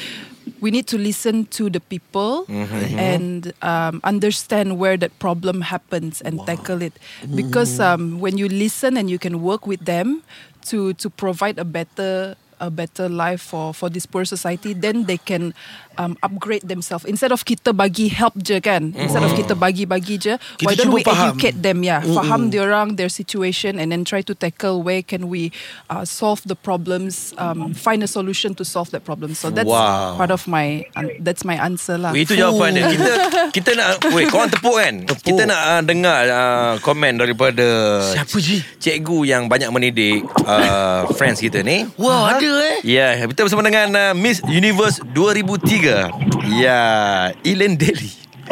we 0.63 0.71
need 0.71 0.87
to 0.87 0.97
listen 0.97 1.45
to 1.59 1.69
the 1.69 1.83
people 1.83 2.47
and 2.95 3.51
um, 3.61 3.99
understand 4.07 4.79
where 4.79 4.95
that 4.95 5.11
problem 5.19 5.61
happens 5.61 6.23
and 6.23 6.39
tackle 6.47 6.81
it. 6.81 6.95
Because 7.35 7.79
um, 7.83 8.23
when 8.23 8.39
you 8.39 8.47
listen 8.47 8.95
and 8.95 9.11
you 9.11 9.19
can 9.19 9.43
work 9.43 9.67
with 9.67 9.83
them 9.83 10.23
to 10.71 10.95
to 11.03 11.11
provide 11.11 11.59
a 11.59 11.67
better 11.67 12.39
a 12.59 12.71
better 12.71 13.05
life 13.05 13.41
for 13.41 13.69
for 13.69 13.85
this 13.85 14.09
poor 14.09 14.25
society 14.25 14.73
then 14.73 15.05
they 15.05 15.17
can 15.17 15.53
um, 15.97 16.15
upgrade 16.21 16.63
themselves 16.63 17.03
instead 17.03 17.29
of 17.29 17.41
kita 17.41 17.69
bagi 17.69 18.07
help 18.07 18.33
je 18.37 18.57
kan 18.57 18.93
instead 18.95 19.21
of 19.21 19.33
kita 19.33 19.53
bagi-bagi 19.53 20.15
je 20.17 20.33
Kita 20.55 20.63
why 20.63 20.73
don't 20.73 20.89
we 20.89 21.01
faham. 21.01 21.33
educate 21.33 21.57
them 21.57 21.81
yeah 21.81 22.01
faham 22.01 22.47
diorang 22.47 22.95
their 22.95 23.09
situation 23.09 23.75
and 23.75 23.89
then 23.89 24.01
try 24.01 24.21
to 24.21 24.31
tackle 24.31 24.79
where 24.79 25.01
can 25.01 25.27
we 25.27 25.49
uh, 25.87 26.01
solve 26.01 26.41
the 26.43 26.55
problems 26.55 27.33
um, 27.35 27.73
find 27.73 27.99
a 27.99 28.07
solution 28.07 28.53
to 28.53 28.63
solve 28.63 28.89
that 28.89 29.01
problem 29.01 29.33
so 29.33 29.49
that's 29.49 29.65
Wow. 29.67 30.15
part 30.15 30.29
of 30.29 30.47
my 30.47 30.87
uh, 30.93 31.11
that's 31.19 31.43
my 31.43 31.57
answer 31.57 31.97
lah 31.97 32.13
Itu 32.13 32.33
jawapan 32.33 32.71
dia. 32.73 32.85
Kita 32.87 33.11
kita 33.51 33.69
nak 33.73 33.89
wait, 34.09 34.27
korang 34.27 34.47
tepuk 34.47 34.73
kan? 34.73 34.95
Kita 35.03 35.43
nak 35.43 35.61
uh, 35.61 35.81
dengar 35.81 36.21
uh, 36.23 36.73
komen 36.79 37.17
daripada 37.17 37.65
Siapa 38.05 38.37
Ji? 38.37 38.63
cikgu 38.77 39.27
yang 39.27 39.45
banyak 39.45 39.67
mendidik 39.67 40.23
uh, 40.43 41.03
friends 41.13 41.39
kita 41.39 41.59
ni. 41.59 41.83
Wah 41.95 42.31
ada 42.31 42.51
eh 42.63 42.75
Ya, 42.81 43.11
yeah, 43.13 43.27
kita 43.27 43.43
bersama 43.43 43.59
dengan 43.61 43.91
uh, 43.91 44.13
Miss 44.13 44.39
Universe 44.45 45.03
2003. 45.11 45.86
Ya, 45.87 46.11
yeah, 46.43 47.47
Elaine 47.47 47.79
Daly. 47.79 48.11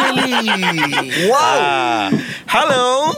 Jelly 0.00 0.32
Wow. 1.28 1.36
Uh, 1.36 2.08
hello. 2.48 3.12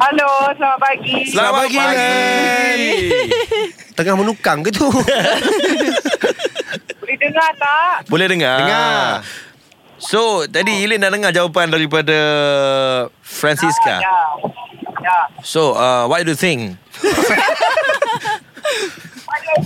Halo, 0.00 0.28
selamat 0.56 0.78
pagi. 0.80 1.28
Selamat, 1.28 1.68
pagi, 1.68 1.76
pagi. 1.76 2.88
Tengah 4.00 4.16
menukang 4.16 4.64
ke 4.64 4.72
tu? 4.72 4.88
Boleh 7.04 7.16
dengar 7.20 7.52
tak? 7.60 8.08
Boleh 8.08 8.32
dengar? 8.32 8.64
Dengar. 8.64 9.20
So, 10.00 10.48
tadi 10.48 10.88
Elaine 10.88 11.04
dah 11.04 11.12
dengar 11.12 11.36
jawapan 11.36 11.68
daripada 11.68 12.16
Francisca. 13.20 14.00
Ya. 14.00 14.20
Ya. 15.04 15.18
So, 15.44 15.76
uh, 15.76 16.08
what 16.08 16.24
do 16.24 16.32
you 16.32 16.40
think? 16.40 16.80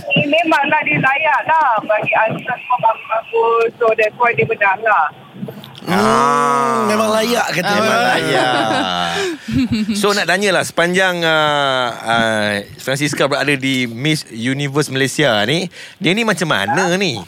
Ini 0.09 0.25
memanglah 0.25 0.81
dia 0.85 0.97
layak 0.97 1.41
lah 1.45 1.77
bagi 1.85 2.13
answer 2.17 2.55
semua 2.57 2.77
bagus-bagus. 2.81 3.69
So 3.77 3.85
that's 3.93 4.15
why 4.17 4.33
dia 4.33 4.45
menang 4.49 4.81
lah. 4.81 5.07
Hmm, 5.89 6.85
Memang 6.85 7.09
layak 7.09 7.47
kata 7.49 7.73
Memang 7.81 8.01
layak. 8.13 8.53
so 9.97 10.13
nak 10.13 10.29
tanya 10.29 10.53
lah 10.53 10.63
sepanjang 10.65 11.25
uh, 11.25 11.85
uh, 11.97 12.51
Francisca 12.77 13.25
berada 13.25 13.57
di 13.57 13.89
Miss 13.89 14.25
Universe 14.29 14.93
Malaysia 14.93 15.41
ni, 15.49 15.65
dia 15.97 16.13
ni 16.13 16.21
macam 16.21 16.49
mana 16.49 16.93
ni? 16.97 17.17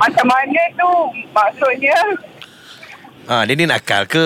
Macam 0.00 0.26
mana 0.32 0.62
tu 0.80 0.90
maksudnya? 1.36 1.98
ha, 3.28 3.44
dia 3.44 3.52
ni 3.52 3.68
nakal 3.68 4.08
ke, 4.08 4.24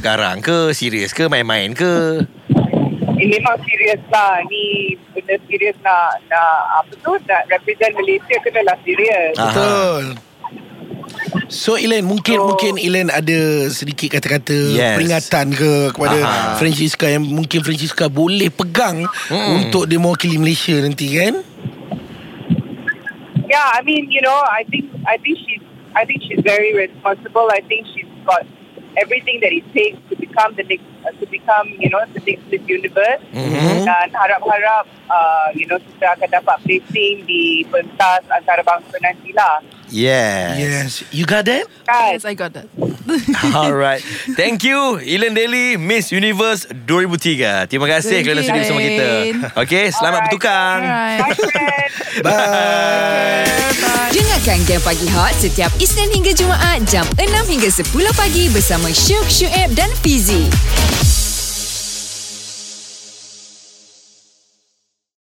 garang 0.00 0.40
ke, 0.40 0.72
serius 0.72 1.12
ke, 1.12 1.28
main-main 1.28 1.76
ke? 1.76 2.24
Ini 3.20 3.36
memang 3.36 3.60
serius 3.60 4.00
lah. 4.08 4.40
Ni 4.48 4.96
benda 5.30 5.46
serius 5.46 5.76
nak, 5.86 6.18
nak 6.26 6.50
apa 6.82 6.92
tu, 6.98 7.12
nak 7.30 7.42
represent 7.46 7.92
Malaysia 7.94 8.36
kenalah 8.42 8.76
serius. 8.82 9.34
Ah. 9.38 9.46
Betul 9.46 10.04
So 11.50 11.74
Elaine 11.74 12.06
mungkin 12.06 12.38
So- 12.38 12.46
mungkin 12.46 12.78
Elaine 12.78 13.10
ada 13.10 13.38
sedikit 13.68 14.18
kata-kata 14.18 14.54
Yes. 14.70 14.94
peringatan 14.96 15.46
ke 15.52 15.70
kepada 15.90 16.18
Aha. 16.22 16.54
Francisca 16.56 17.06
yang 17.10 17.26
mungkin 17.26 17.60
Francisca 17.62 18.06
boleh 18.06 18.48
pegang 18.48 19.02
untuk 19.28 19.90
dia 19.90 19.98
mewakili 19.98 20.38
Malaysia 20.38 20.78
nanti 20.78 21.10
kan? 21.10 21.42
Yeah, 23.50 23.66
I 23.74 23.82
mean, 23.82 24.06
you 24.06 24.22
know, 24.22 24.38
I 24.46 24.62
think 24.70 24.86
I 25.02 25.18
think 25.18 25.42
she's 25.42 25.62
I 25.90 26.06
think 26.06 26.22
she's 26.22 26.38
very 26.46 26.70
responsible. 26.70 27.50
I 27.50 27.58
think 27.66 27.82
she's 27.90 28.06
got 28.22 28.46
everything 28.96 29.38
that 29.40 29.52
it 29.52 29.66
takes 29.72 29.98
to 30.10 30.14
become 30.16 30.54
the 30.56 30.64
next 30.64 30.86
uh, 31.06 31.12
to 31.18 31.24
become 31.26 31.68
you 31.78 31.90
know 31.90 32.02
the 32.12 32.22
next 32.26 32.42
Miss 32.50 32.62
Universe. 32.66 33.22
Dan 33.86 34.08
harap-harap 34.12 34.84
uh, 35.08 35.48
you 35.54 35.66
know 35.66 35.78
kita 35.78 36.14
akan 36.16 36.28
dapat 36.30 36.56
placing 36.64 37.26
di 37.26 37.62
pentas 37.68 38.22
antarabangsa 38.28 38.96
nantilah. 39.00 39.62
Yes. 39.90 40.54
Yes. 40.56 40.90
You 41.10 41.26
got 41.26 41.44
that? 41.46 41.66
Yes 41.86 42.22
I 42.24 42.34
got 42.34 42.54
that 42.54 42.66
Alright. 43.54 44.02
Thank 44.38 44.62
you 44.62 45.02
Elaine 45.02 45.34
Daly 45.34 45.74
Miss 45.76 46.14
Universe 46.14 46.66
2003. 46.86 47.66
Terima 47.66 47.86
kasih 47.90 48.22
Thank 48.22 48.24
kerana 48.30 48.40
you, 48.40 48.46
sudi 48.46 48.58
bersama 48.62 48.80
kita. 48.80 49.06
Okay, 49.58 49.84
selamat 49.90 50.18
Alright. 50.22 50.24
bertukang. 50.30 50.78
alright 50.86 51.20
Bye, 51.20 51.34
friends. 51.34 51.94
Bye. 52.26 53.60
Dengarkan 54.10 54.58
Game 54.66 54.82
Pagi 54.82 55.06
Hot 55.14 55.34
setiap 55.38 55.70
Isnin 55.78 56.10
hingga 56.10 56.34
Jumaat 56.34 56.82
jam 56.86 57.06
6 57.14 57.26
hingga 57.46 57.70
10 57.70 57.90
pagi 58.18 58.50
bersama 58.50 58.90
Syuk, 58.90 59.26
Syuib 59.30 59.70
dan 59.78 59.90
Fizi. 60.02 60.50